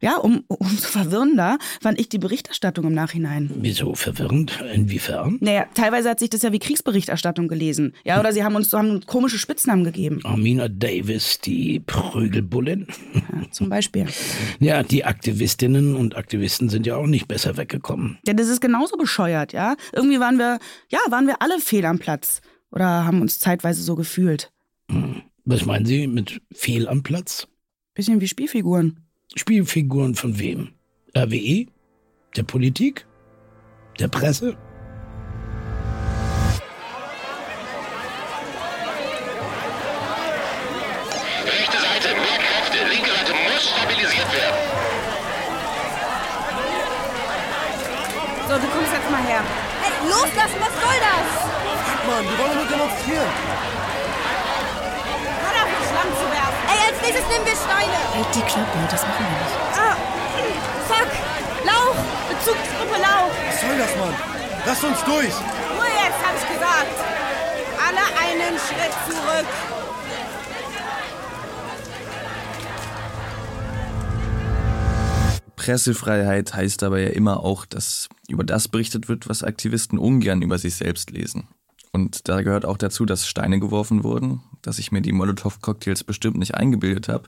ja, 0.02 0.16
um, 0.16 0.44
umso 0.48 0.88
verwirrender 0.88 1.58
fand 1.80 1.98
ich 2.00 2.08
die 2.08 2.18
Berichterstattung 2.18 2.86
im 2.86 2.92
Nachhinein. 2.92 3.50
Wieso 3.54 3.94
verwirrend? 3.94 4.60
Inwiefern? 4.74 5.38
Naja, 5.40 5.66
teilweise 5.74 6.10
hat 6.10 6.18
sich 6.18 6.28
das 6.28 6.42
ja 6.42 6.50
wie 6.50 6.58
Kriegsberichterstattung 6.58 7.46
gelesen. 7.46 7.94
Ja, 8.04 8.18
oder 8.18 8.32
sie 8.32 8.42
haben 8.42 8.56
uns, 8.56 8.72
haben 8.72 9.06
komische 9.06 9.38
Spitznamen 9.38 9.84
gegeben. 9.84 10.18
Armina 10.24 10.66
Davis, 10.66 11.38
die 11.38 11.78
Prügelbullin. 11.78 12.88
Ja, 13.14 13.50
zum 13.52 13.68
Beispiel. 13.68 14.06
Ja, 14.58 14.82
die 14.82 15.04
Aktivistinnen 15.04 15.94
und 15.94 16.16
Aktivisten 16.16 16.68
sind 16.68 16.86
ja 16.86 16.96
auch 16.96 17.06
nicht 17.06 17.28
besser 17.28 17.56
weggekommen. 17.56 18.18
Ja, 18.26 18.32
das 18.32 18.48
ist 18.48 18.60
genauso 18.60 18.96
bescheuert, 18.96 19.52
ja. 19.52 19.76
Irgendwie 19.92 20.18
waren 20.18 20.38
wir, 20.38 20.58
ja, 20.88 20.98
waren 21.10 21.26
wir 21.26 21.40
alle 21.40 21.58
fehl 21.58 21.84
am 21.84 21.98
Platz. 21.98 22.40
Oder 22.70 23.04
haben 23.04 23.20
uns 23.20 23.38
zeitweise 23.38 23.82
so 23.82 23.94
gefühlt. 23.94 24.52
Hm. 24.90 25.22
Was 25.44 25.64
meinen 25.64 25.86
Sie 25.86 26.06
mit 26.06 26.40
fehl 26.52 26.88
am 26.88 27.02
Platz? 27.02 27.48
Bisschen 27.94 28.20
wie 28.20 28.28
Spielfiguren. 28.28 29.00
Spielfiguren 29.34 30.14
von 30.14 30.38
wem? 30.38 30.74
RWE? 31.16 31.66
Der 32.36 32.42
Politik? 32.42 33.06
Der 33.98 34.08
Presse? 34.08 34.56
Rechte 41.44 41.78
Seite, 41.78 42.08
mehr 42.14 42.38
Kräfte, 42.44 42.78
linke 42.88 43.10
Seite 43.10 43.32
muss 43.32 43.70
stabilisiert 43.70 44.32
werden. 44.32 44.60
So, 48.48 48.54
du 48.58 48.66
kommst 48.68 48.92
jetzt 48.92 49.10
mal 49.10 49.22
her. 49.24 49.42
Hey, 49.80 49.92
loslassen, 50.10 50.60
was 50.60 50.74
soll 50.76 50.98
das? 51.00 51.28
Mann, 52.06 52.24
wir 52.24 52.38
wollen 52.38 52.54
nur 52.56 52.66
demonstrieren. 52.66 53.32
Nächstes 57.02 57.26
nehmen 57.28 57.44
wir 57.44 57.56
Steine. 57.56 57.98
Halt 58.14 58.34
die 58.34 58.42
Klappe, 58.42 58.78
das 58.90 59.02
machen 59.02 59.26
wir 59.26 59.38
nicht. 59.42 59.56
Ah, 59.76 59.96
fuck. 60.88 61.10
Lauch. 61.66 61.98
Bezugsgruppe 62.30 62.98
Lauch. 63.02 63.34
Was 63.46 63.60
soll 63.60 63.78
das, 63.78 63.96
Mann? 63.96 64.14
Lass 64.64 64.84
uns 64.84 65.04
durch. 65.04 65.34
Ruhe 65.74 65.90
jetzt, 65.98 66.20
hab 66.22 66.34
ich 66.38 66.48
gesagt. 66.48 66.96
Alle 67.84 68.04
einen 68.18 68.58
Schritt 68.58 68.94
zurück. 69.06 69.46
Pressefreiheit 75.56 76.54
heißt 76.54 76.82
aber 76.82 76.98
ja 76.98 77.10
immer 77.10 77.44
auch, 77.44 77.66
dass 77.66 78.08
über 78.28 78.42
das 78.42 78.66
berichtet 78.66 79.08
wird, 79.08 79.28
was 79.28 79.44
Aktivisten 79.44 79.98
ungern 79.98 80.42
über 80.42 80.58
sich 80.58 80.74
selbst 80.74 81.10
lesen. 81.10 81.48
Und 81.92 82.28
da 82.28 82.42
gehört 82.42 82.64
auch 82.64 82.78
dazu, 82.78 83.04
dass 83.04 83.26
Steine 83.26 83.60
geworfen 83.60 84.02
wurden, 84.02 84.40
dass 84.62 84.78
ich 84.78 84.92
mir 84.92 85.02
die 85.02 85.12
Molotow-Cocktails 85.12 86.04
bestimmt 86.04 86.38
nicht 86.38 86.54
eingebildet 86.54 87.08
habe. 87.08 87.24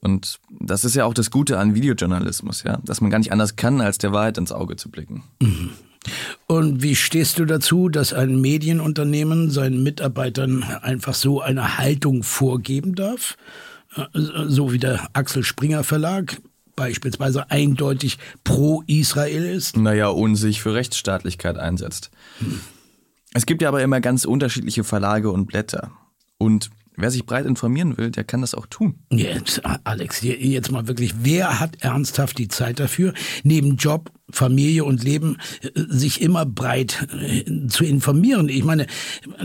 Und 0.00 0.38
das 0.60 0.84
ist 0.84 0.94
ja 0.94 1.04
auch 1.04 1.14
das 1.14 1.32
Gute 1.32 1.58
an 1.58 1.74
Videojournalismus, 1.74 2.62
ja, 2.62 2.78
dass 2.84 3.00
man 3.00 3.10
gar 3.10 3.18
nicht 3.18 3.32
anders 3.32 3.56
kann, 3.56 3.80
als 3.80 3.98
der 3.98 4.12
Wahrheit 4.12 4.38
ins 4.38 4.52
Auge 4.52 4.76
zu 4.76 4.90
blicken. 4.90 5.24
Mhm. 5.40 5.70
Und 6.46 6.82
wie 6.82 6.94
stehst 6.94 7.40
du 7.40 7.44
dazu, 7.44 7.88
dass 7.88 8.12
ein 8.12 8.40
Medienunternehmen 8.40 9.50
seinen 9.50 9.82
Mitarbeitern 9.82 10.62
einfach 10.62 11.14
so 11.14 11.40
eine 11.40 11.78
Haltung 11.78 12.22
vorgeben 12.22 12.94
darf? 12.94 13.36
Äh, 13.96 14.04
So 14.46 14.72
wie 14.72 14.78
der 14.78 15.08
Axel 15.12 15.42
Springer 15.42 15.82
Verlag 15.82 16.40
beispielsweise 16.76 17.50
eindeutig 17.50 18.18
pro 18.44 18.84
Israel 18.86 19.44
ist? 19.44 19.76
Naja, 19.76 20.08
und 20.08 20.36
sich 20.36 20.62
für 20.62 20.74
Rechtsstaatlichkeit 20.74 21.58
einsetzt. 21.58 22.12
Es 23.34 23.46
gibt 23.46 23.62
ja 23.62 23.68
aber 23.68 23.82
immer 23.82 24.00
ganz 24.00 24.24
unterschiedliche 24.24 24.84
Verlage 24.84 25.30
und 25.30 25.46
Blätter. 25.46 25.92
Und 26.38 26.70
wer 26.96 27.10
sich 27.10 27.26
breit 27.26 27.46
informieren 27.46 27.96
will, 27.96 28.10
der 28.10 28.24
kann 28.24 28.40
das 28.40 28.54
auch 28.54 28.66
tun. 28.66 28.98
Jetzt, 29.10 29.62
Alex, 29.84 30.22
jetzt 30.22 30.70
mal 30.70 30.88
wirklich, 30.88 31.14
wer 31.22 31.60
hat 31.60 31.82
ernsthaft 31.82 32.38
die 32.38 32.48
Zeit 32.48 32.80
dafür, 32.80 33.14
neben 33.42 33.76
Job, 33.76 34.10
Familie 34.30 34.84
und 34.84 35.02
Leben 35.02 35.38
äh, 35.62 35.68
sich 35.88 36.20
immer 36.20 36.44
breit 36.46 37.06
äh, 37.20 37.66
zu 37.68 37.84
informieren? 37.84 38.48
Ich 38.48 38.64
meine, 38.64 38.86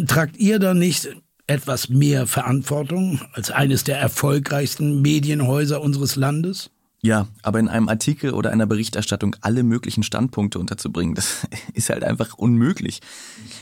tragt 0.08 0.38
ihr 0.38 0.60
da 0.60 0.74
nicht 0.74 1.10
etwas 1.46 1.90
mehr 1.90 2.26
Verantwortung 2.26 3.22
als 3.34 3.52
eines 3.52 3.84
der 3.84 4.00
erfolgreichsten 4.00 5.02
Medienhäuser 5.02 5.82
unseres 5.82 6.16
Landes? 6.16 6.72
Ja, 7.06 7.28
aber 7.42 7.60
in 7.60 7.68
einem 7.68 7.90
Artikel 7.90 8.32
oder 8.32 8.52
einer 8.52 8.66
Berichterstattung 8.66 9.36
alle 9.42 9.64
möglichen 9.64 10.04
Standpunkte 10.04 10.58
unterzubringen, 10.58 11.16
das 11.16 11.46
ist 11.74 11.90
halt 11.90 12.04
einfach 12.04 12.36
unmöglich. 12.36 13.02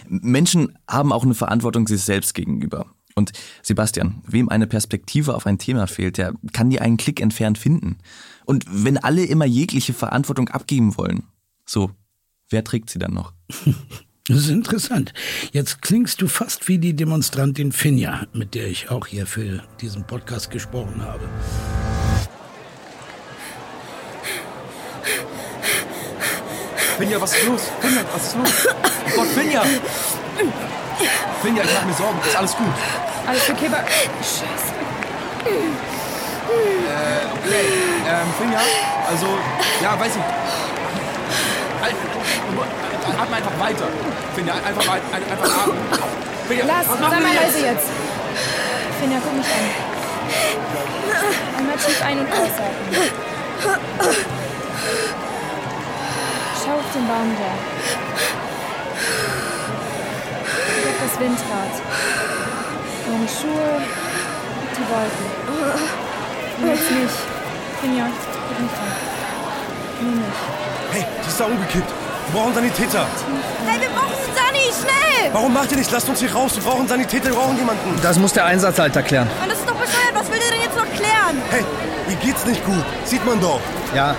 Menschen 0.08 0.78
haben 0.88 1.12
auch 1.12 1.24
eine 1.24 1.34
Verantwortung 1.34 1.88
sich 1.88 2.04
selbst 2.04 2.36
gegenüber. 2.36 2.86
Und 3.16 3.32
Sebastian, 3.64 4.22
wem 4.28 4.48
eine 4.48 4.68
Perspektive 4.68 5.36
auf 5.36 5.48
ein 5.48 5.58
Thema 5.58 5.88
fehlt, 5.88 6.20
der 6.20 6.34
kann 6.54 6.70
die 6.70 6.80
einen 6.80 6.98
Klick 6.98 7.20
entfernt 7.20 7.58
finden. 7.58 7.98
Und 8.46 8.66
wenn 8.70 9.00
alle 9.00 9.26
immer 9.26 9.46
jegliche 9.46 9.94
Verantwortung 9.94 10.48
abgeben 10.50 10.96
wollen, 10.96 11.24
so, 11.66 11.90
wer 12.50 12.64
trägt 12.64 12.92
sie 12.92 13.00
dann 13.00 13.14
noch? 13.14 13.34
Das 14.28 14.38
ist 14.38 14.50
interessant. 14.50 15.14
Jetzt 15.52 15.82
klingst 15.82 16.22
du 16.22 16.28
fast 16.28 16.68
wie 16.68 16.78
die 16.78 16.96
Demonstrantin 16.96 17.72
Finja, 17.72 18.28
mit 18.34 18.54
der 18.54 18.68
ich 18.68 18.92
auch 18.92 19.08
hier 19.08 19.26
für 19.26 19.64
diesen 19.82 20.06
Podcast 20.06 20.52
gesprochen 20.52 21.02
habe. 21.02 21.28
Finja, 26.98 27.20
was 27.22 27.34
ist 27.36 27.46
los? 27.48 27.62
Finja, 27.82 28.02
was 28.14 28.24
ist 28.28 28.36
los? 28.38 28.68
Oh 28.74 29.16
Gott, 29.16 29.28
Finja! 29.28 29.62
Finja, 31.42 31.64
ich 31.64 31.74
mach 31.74 31.86
mir 31.86 31.94
Sorgen. 31.94 32.20
Ist 32.28 32.36
alles 32.38 32.56
gut? 32.56 32.68
Alles 33.28 33.50
okay, 33.50 33.68
aber... 33.68 33.84
Scheiße. 34.22 34.72
Äh, 35.46 35.62
okay. 37.34 37.66
Ähm, 38.08 38.28
Finja, 38.40 38.60
also, 39.10 39.28
ja, 39.82 40.00
weiß 40.00 40.12
ich. 40.16 40.24
Halt, 41.82 41.96
Atme 43.22 43.36
einfach 43.36 43.60
weiter. 43.60 43.86
Finja, 44.36 44.54
einfach, 44.54 44.88
wei- 44.88 45.02
ein- 45.16 45.32
einfach 45.32 45.58
atmen. 45.64 45.78
Finja, 46.48 46.66
Lass, 46.66 46.88
was 46.90 47.00
sei 47.00 47.20
mal 47.20 47.34
leise 47.34 47.60
jetzt. 47.66 47.88
Finja, 49.02 49.18
guck 49.24 49.34
mich 49.34 49.46
an. 49.48 49.70
Einmal 51.58 51.78
tief 51.78 52.02
ein- 52.04 52.20
und 52.20 52.28
ausatmen. 52.32 53.12
Schau 56.72 56.78
auf 56.78 56.94
den 56.94 57.06
Baum 57.06 57.36
da. 57.38 57.52
Guck 60.78 60.88
auf 60.88 60.98
das 61.04 61.20
Windrad. 61.20 61.74
Deine 63.06 63.28
Schuhe, 63.28 63.82
die 64.72 64.86
Wolken. 64.90 65.28
Und 66.62 66.68
jetzt 66.68 66.92
nicht. 66.92 67.18
Finja, 67.82 68.06
guck 68.48 68.60
mich 68.62 68.72
an. 68.72 68.92
Nur 70.02 70.16
nicht. 70.16 70.40
Hey, 70.94 71.06
die 71.22 71.28
ist 71.28 71.40
da 71.40 71.46
umgekippt. 71.46 71.92
Wir 72.32 72.40
brauchen 72.40 72.54
Sanitäter. 72.54 73.06
Hey, 73.68 73.82
wir 73.82 73.90
brauchen 73.90 74.16
Sani, 74.34 74.72
schnell! 74.72 75.34
Warum 75.34 75.54
macht 75.54 75.72
ihr 75.72 75.78
nichts? 75.78 75.92
Lasst 75.92 76.08
uns 76.08 76.20
hier 76.20 76.32
raus. 76.34 76.56
Wir 76.56 76.64
brauchen 76.64 76.88
Sanitäter, 76.88 77.32
wir 77.32 77.36
brauchen 77.36 77.58
jemanden. 77.58 78.00
Das 78.02 78.18
muss 78.18 78.32
der 78.32 78.46
Einsatzleiter 78.46 79.04
klären. 79.04 79.28
Mann, 79.40 79.50
das 79.50 79.60
ist 79.60 79.68
doch 79.68 79.76
bescheuert. 79.76 80.14
Was 80.14 80.32
will 80.32 80.40
der 80.40 80.52
denn 80.52 80.62
jetzt 80.62 80.78
noch 80.78 80.90
klären? 80.96 81.42
Hey, 81.50 81.66
ihr 82.10 82.16
geht's 82.16 82.46
nicht 82.46 82.64
gut. 82.66 82.86
Sieht 83.04 83.26
man 83.26 83.42
doch. 83.42 83.60
Ja. 83.94 84.16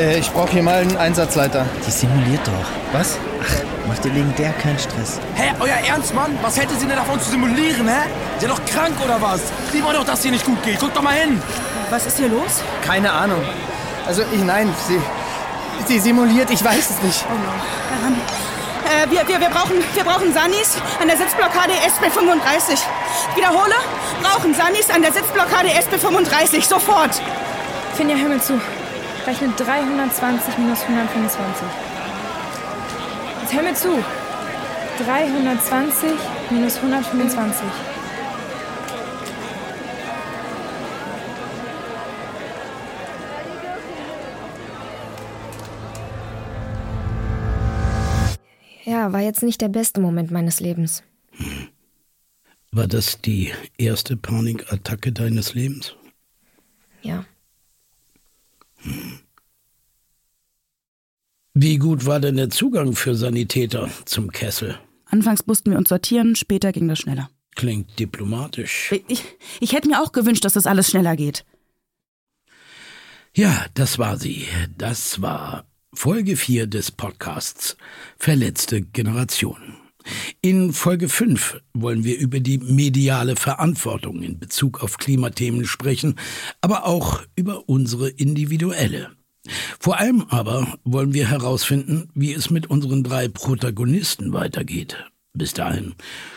Äh, 0.00 0.18
ich 0.18 0.30
brauche 0.30 0.50
hier 0.50 0.62
mal 0.62 0.76
einen 0.76 0.96
Einsatzleiter. 0.96 1.66
Die 1.86 1.90
simuliert 1.90 2.46
doch. 2.46 2.98
Was? 2.98 3.18
Ach, 3.42 3.86
macht 3.88 4.04
ihr 4.06 4.14
wegen 4.14 4.34
der 4.36 4.52
keinen 4.54 4.78
Stress. 4.78 5.20
Hä, 5.34 5.52
euer 5.60 5.76
Ernst, 5.86 6.14
Mann? 6.14 6.38
Was 6.40 6.58
hätte 6.58 6.74
sie 6.74 6.86
denn 6.86 6.96
davon 6.96 7.20
zu 7.20 7.30
simulieren, 7.30 7.86
hä? 7.86 8.08
Ist 8.36 8.42
ja 8.42 8.48
doch 8.48 8.64
krank 8.64 8.94
oder 9.04 9.20
was? 9.20 9.40
Sie 9.72 9.84
wollen 9.84 9.96
doch, 9.96 10.04
dass 10.04 10.22
hier 10.22 10.30
nicht 10.30 10.46
gut 10.46 10.62
geht. 10.62 10.78
Guck 10.80 10.94
doch 10.94 11.02
mal 11.02 11.14
hin. 11.14 11.42
Was 11.90 12.06
ist 12.06 12.16
hier 12.16 12.28
los? 12.28 12.62
Keine 12.82 13.12
Ahnung. 13.12 13.42
Also, 14.06 14.22
ich, 14.32 14.42
nein, 14.42 14.72
sie, 14.88 14.98
sie 15.86 15.98
simuliert, 15.98 16.50
ich 16.50 16.64
weiß 16.64 16.90
es 16.90 17.02
nicht. 17.02 17.24
Oh 17.28 17.34
no. 17.34 18.08
Ähm, 18.08 18.16
äh, 18.86 19.10
wir, 19.10 19.28
wir, 19.28 19.40
wir, 19.40 19.50
brauchen, 19.50 19.76
wir 19.94 20.04
brauchen 20.04 20.32
Sanis 20.32 20.78
an 21.00 21.08
der 21.08 21.18
Sitzblockade 21.18 21.74
SB35. 21.74 22.72
Ich 22.72 23.36
wiederhole, 23.36 23.74
brauchen 24.22 24.54
Sanis 24.54 24.88
an 24.88 25.02
der 25.02 25.12
Sitzblockade 25.12 25.68
SB35. 25.68 26.66
Sofort. 26.66 27.20
Finja, 27.96 28.16
hör 28.16 28.28
mir 28.30 28.40
zu. 28.40 28.54
Rechne 29.26 29.52
320 29.56 30.58
minus 30.58 30.82
125. 30.82 31.66
Jetzt 33.42 33.54
hör 33.54 33.62
mir 33.62 33.74
zu. 33.74 34.04
320 35.04 36.10
minus 36.50 36.76
125. 36.76 37.66
Ja, 48.84 49.12
war 49.12 49.20
jetzt 49.20 49.42
nicht 49.42 49.60
der 49.60 49.68
beste 49.68 50.00
Moment 50.00 50.30
meines 50.30 50.60
Lebens. 50.60 51.02
War 52.72 52.86
das 52.86 53.20
die 53.20 53.52
erste 53.78 54.16
Panikattacke 54.16 55.12
deines 55.12 55.54
Lebens? 55.54 55.94
Ja. 57.02 57.24
Wie 61.54 61.78
gut 61.78 62.06
war 62.06 62.20
denn 62.20 62.36
der 62.36 62.50
Zugang 62.50 62.94
für 62.94 63.14
Sanitäter 63.14 63.88
zum 64.04 64.30
Kessel? 64.30 64.78
Anfangs 65.06 65.46
mussten 65.46 65.70
wir 65.72 65.78
uns 65.78 65.88
sortieren, 65.88 66.36
später 66.36 66.72
ging 66.72 66.86
das 66.88 67.00
schneller. 67.00 67.28
Klingt 67.56 67.98
diplomatisch. 67.98 68.92
Ich, 69.08 69.24
ich 69.58 69.72
hätte 69.72 69.88
mir 69.88 70.00
auch 70.00 70.12
gewünscht, 70.12 70.44
dass 70.44 70.52
das 70.52 70.66
alles 70.66 70.88
schneller 70.88 71.16
geht. 71.16 71.44
Ja, 73.34 73.66
das 73.74 73.98
war 73.98 74.16
sie. 74.16 74.46
Das 74.78 75.20
war 75.20 75.64
Folge 75.92 76.36
4 76.36 76.66
des 76.68 76.92
Podcasts 76.92 77.76
Verletzte 78.16 78.82
Generation. 78.82 79.79
In 80.40 80.72
Folge 80.72 81.08
5 81.08 81.60
wollen 81.74 82.04
wir 82.04 82.18
über 82.18 82.40
die 82.40 82.58
mediale 82.58 83.36
Verantwortung 83.36 84.22
in 84.22 84.38
Bezug 84.38 84.82
auf 84.82 84.98
Klimathemen 84.98 85.64
sprechen, 85.64 86.16
aber 86.60 86.86
auch 86.86 87.22
über 87.36 87.68
unsere 87.68 88.08
individuelle. 88.08 89.10
Vor 89.78 89.98
allem 89.98 90.26
aber 90.28 90.78
wollen 90.84 91.14
wir 91.14 91.28
herausfinden, 91.28 92.10
wie 92.14 92.32
es 92.32 92.50
mit 92.50 92.68
unseren 92.68 93.02
drei 93.02 93.28
Protagonisten 93.28 94.32
weitergeht. 94.32 95.04
Bis 95.32 95.54
dahin, 95.54 95.94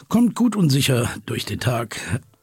kommt 0.08 0.36
gut 0.36 0.56
und 0.56 0.70
sicher 0.70 1.10
durch 1.26 1.46
den 1.46 1.60
Tag. 1.60 2.00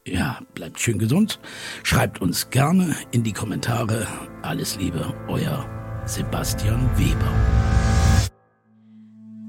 Ja, 0.07 0.41
bleibt 0.55 0.81
schön 0.81 0.99
gesund. 0.99 1.39
Schreibt 1.83 2.21
uns 2.21 2.51
gerne 2.51 2.97
in 3.13 3.23
die 3.23 3.33
Kommentare. 3.33 4.07
Alles 4.43 4.77
Liebe, 4.77 5.15
euer 5.29 5.69
Sebastian 6.07 6.91
Weber. 6.97 7.90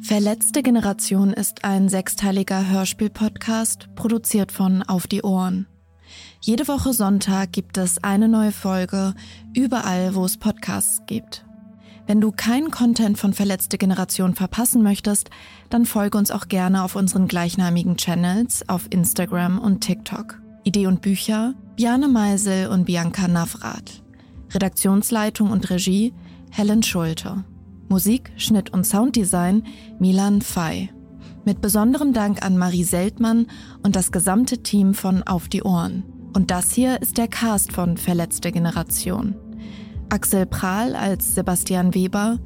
Verletzte 0.04 0.64
Generation 0.64 1.32
ist 1.32 1.64
ein 1.64 1.88
sechsteiliger 1.88 2.68
Hörspiel-Podcast, 2.68 3.90
produziert 3.96 4.52
von 4.52 4.82
Auf 4.82 5.06
die 5.06 5.22
Ohren. 5.22 5.68
Jede 6.42 6.68
Woche 6.68 6.92
Sonntag 6.92 7.54
gibt 7.54 7.78
es 7.78 8.04
eine 8.04 8.28
neue 8.28 8.52
Folge, 8.52 9.14
überall 9.54 10.16
wo 10.16 10.26
es 10.26 10.38
Podcasts 10.38 11.04
gibt. 11.06 11.46
Wenn 12.08 12.20
du 12.20 12.32
keinen 12.32 12.72
Content 12.72 13.20
von 13.20 13.34
Verletzte 13.34 13.78
Generation 13.78 14.34
verpassen 14.34 14.82
möchtest, 14.82 15.30
dann 15.70 15.86
folge 15.86 16.18
uns 16.18 16.32
auch 16.32 16.48
gerne 16.48 16.84
auf 16.84 16.96
unseren 16.96 17.28
gleichnamigen 17.28 17.96
Channels 17.96 18.68
auf 18.68 18.88
Instagram 18.90 19.60
und 19.60 19.82
TikTok. 19.82 20.42
Idee 20.64 20.88
und 20.88 21.02
Bücher 21.02 21.54
Biane 21.76 22.08
Meisel 22.08 22.68
und 22.68 22.86
Bianca 22.86 23.28
Navrat. 23.28 24.04
Redaktionsleitung 24.52 25.52
und 25.52 25.70
Regie 25.70 26.14
Helen 26.50 26.84
Schulte. 26.84 27.46
Musik, 27.92 28.32
Schnitt 28.38 28.72
und 28.72 28.86
Sounddesign 28.86 29.64
Milan 30.00 30.42
Fay. 30.42 30.90
Mit 31.44 31.60
besonderem 31.60 32.14
Dank 32.14 32.42
an 32.42 32.58
Marie 32.58 32.86
Seltmann 32.86 33.48
und 33.84 33.98
das 33.98 34.14
gesamte 34.14 34.60
Team 34.64 34.94
von 34.94 35.24
Auf 35.24 35.50
die 35.50 35.62
Ohren. 35.62 36.06
Und 36.32 36.52
das 36.52 36.72
hier 36.72 37.02
ist 37.02 37.18
der 37.18 37.28
Cast 37.28 37.74
von 37.74 37.98
Verletzte 37.98 38.54
Generation. 38.54 39.36
Axel 40.08 40.46
Prahl 40.46 40.96
als 40.96 41.36
Sebastian 41.36 41.94
Weber, 41.94 42.40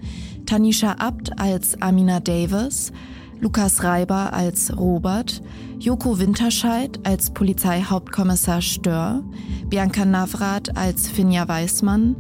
Tanisha 0.47 0.93
Abt 0.93 1.39
als 1.39 1.79
Amina 1.79 2.21
Davis, 2.21 2.91
Lukas 3.39 3.84
Reiber 3.84 4.34
als 4.34 4.75
Robert, 4.75 5.43
Joko 5.77 6.17
Winterscheid 6.17 6.99
als 7.03 7.29
Polizeihauptkommissar 7.29 8.63
Stör, 8.63 9.23
Bianca 9.67 10.05
Navrat 10.05 10.75
als 10.75 11.08
Finja 11.08 11.47
Weißmann, 11.47 12.15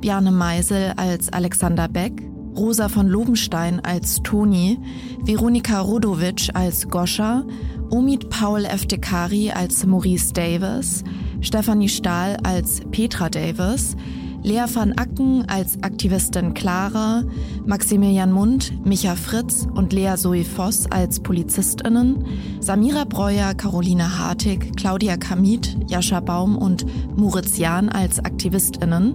Bjarne 0.00 0.30
Meisel 0.30 0.92
als 0.96 1.32
Alexander 1.32 1.88
Beck, 1.88 2.22
Rosa 2.58 2.88
von 2.88 3.06
Lobenstein 3.06 3.78
als 3.84 4.20
Toni, 4.24 4.78
Veronika 5.22 5.80
Rodovic 5.80 6.50
als 6.54 6.88
Goscha, 6.88 7.44
Omid 7.90 8.28
Paul 8.30 8.64
Eftekari 8.64 9.52
als 9.52 9.86
Maurice 9.86 10.32
Davis, 10.32 11.04
Stephanie 11.40 11.88
Stahl 11.88 12.36
als 12.42 12.80
Petra 12.90 13.28
Davis, 13.28 13.94
Lea 14.42 14.64
van 14.72 14.92
Acken 14.94 15.44
als 15.48 15.80
Aktivistin 15.82 16.52
Clara, 16.52 17.22
Maximilian 17.64 18.32
Mund, 18.32 18.72
Micha 18.84 19.14
Fritz 19.14 19.66
und 19.74 19.92
Lea 19.92 20.16
Zoe 20.16 20.44
Voss 20.44 20.90
als 20.90 21.20
PolizistInnen, 21.20 22.24
Samira 22.58 23.04
Breuer, 23.04 23.54
Caroline 23.54 24.18
Hartig, 24.18 24.76
Claudia 24.76 25.16
Kamit, 25.16 25.76
Jascha 25.86 26.18
Baum 26.18 26.58
und 26.58 26.84
Moritz 27.16 27.58
Jahn 27.58 27.88
als 27.88 28.18
AktivistInnen, 28.18 29.14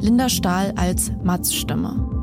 Linda 0.00 0.28
Stahl 0.28 0.72
als 0.76 1.10
Mats-Stimme. 1.24 2.13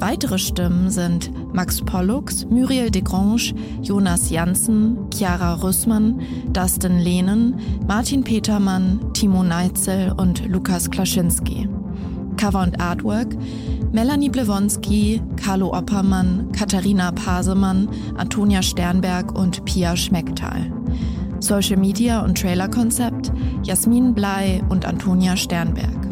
Weitere 0.00 0.38
Stimmen 0.38 0.90
sind 0.90 1.30
Max 1.54 1.80
Pollux, 1.80 2.46
Muriel 2.46 2.90
Desgrange, 2.90 3.54
Jonas 3.80 4.30
Janssen, 4.30 4.98
Chiara 5.12 5.54
Rüssmann, 5.54 6.20
Dustin 6.52 6.98
Lehnen, 6.98 7.60
Martin 7.86 8.24
Petermann, 8.24 9.00
Timo 9.14 9.42
Neitzel 9.42 10.12
und 10.16 10.46
Lukas 10.46 10.90
Klaschinski. 10.90 11.68
Cover 12.36 12.62
und 12.62 12.80
Artwork 12.80 13.36
Melanie 13.92 14.28
Blewonski, 14.28 15.22
Carlo 15.36 15.72
Oppermann, 15.72 16.50
Katharina 16.50 17.12
Pasemann, 17.12 17.88
Antonia 18.16 18.60
Sternberg 18.60 19.38
und 19.38 19.64
Pia 19.64 19.96
Schmecktal. 19.96 20.72
Social 21.38 21.76
Media 21.76 22.20
und 22.20 22.36
Trailer-Konzept 22.36 23.30
Jasmin 23.62 24.12
Blei 24.12 24.60
und 24.68 24.84
Antonia 24.84 25.36
Sternberg. 25.36 26.03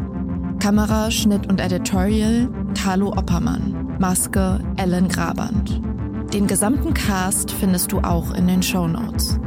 Kamera, 0.63 1.11
Schnitt 1.11 1.49
und 1.49 1.61
Editorial 1.61 2.49
Carlo 2.81 3.09
Oppermann. 3.09 3.97
Maske 3.99 4.61
Ellen 4.77 5.09
Graband. 5.09 5.83
Den 6.33 6.47
gesamten 6.47 6.95
Cast 6.95 7.51
findest 7.51 7.91
du 7.91 7.99
auch 7.99 8.33
in 8.33 8.47
den 8.47 8.63
Show 8.63 8.87
Notes. 8.87 9.41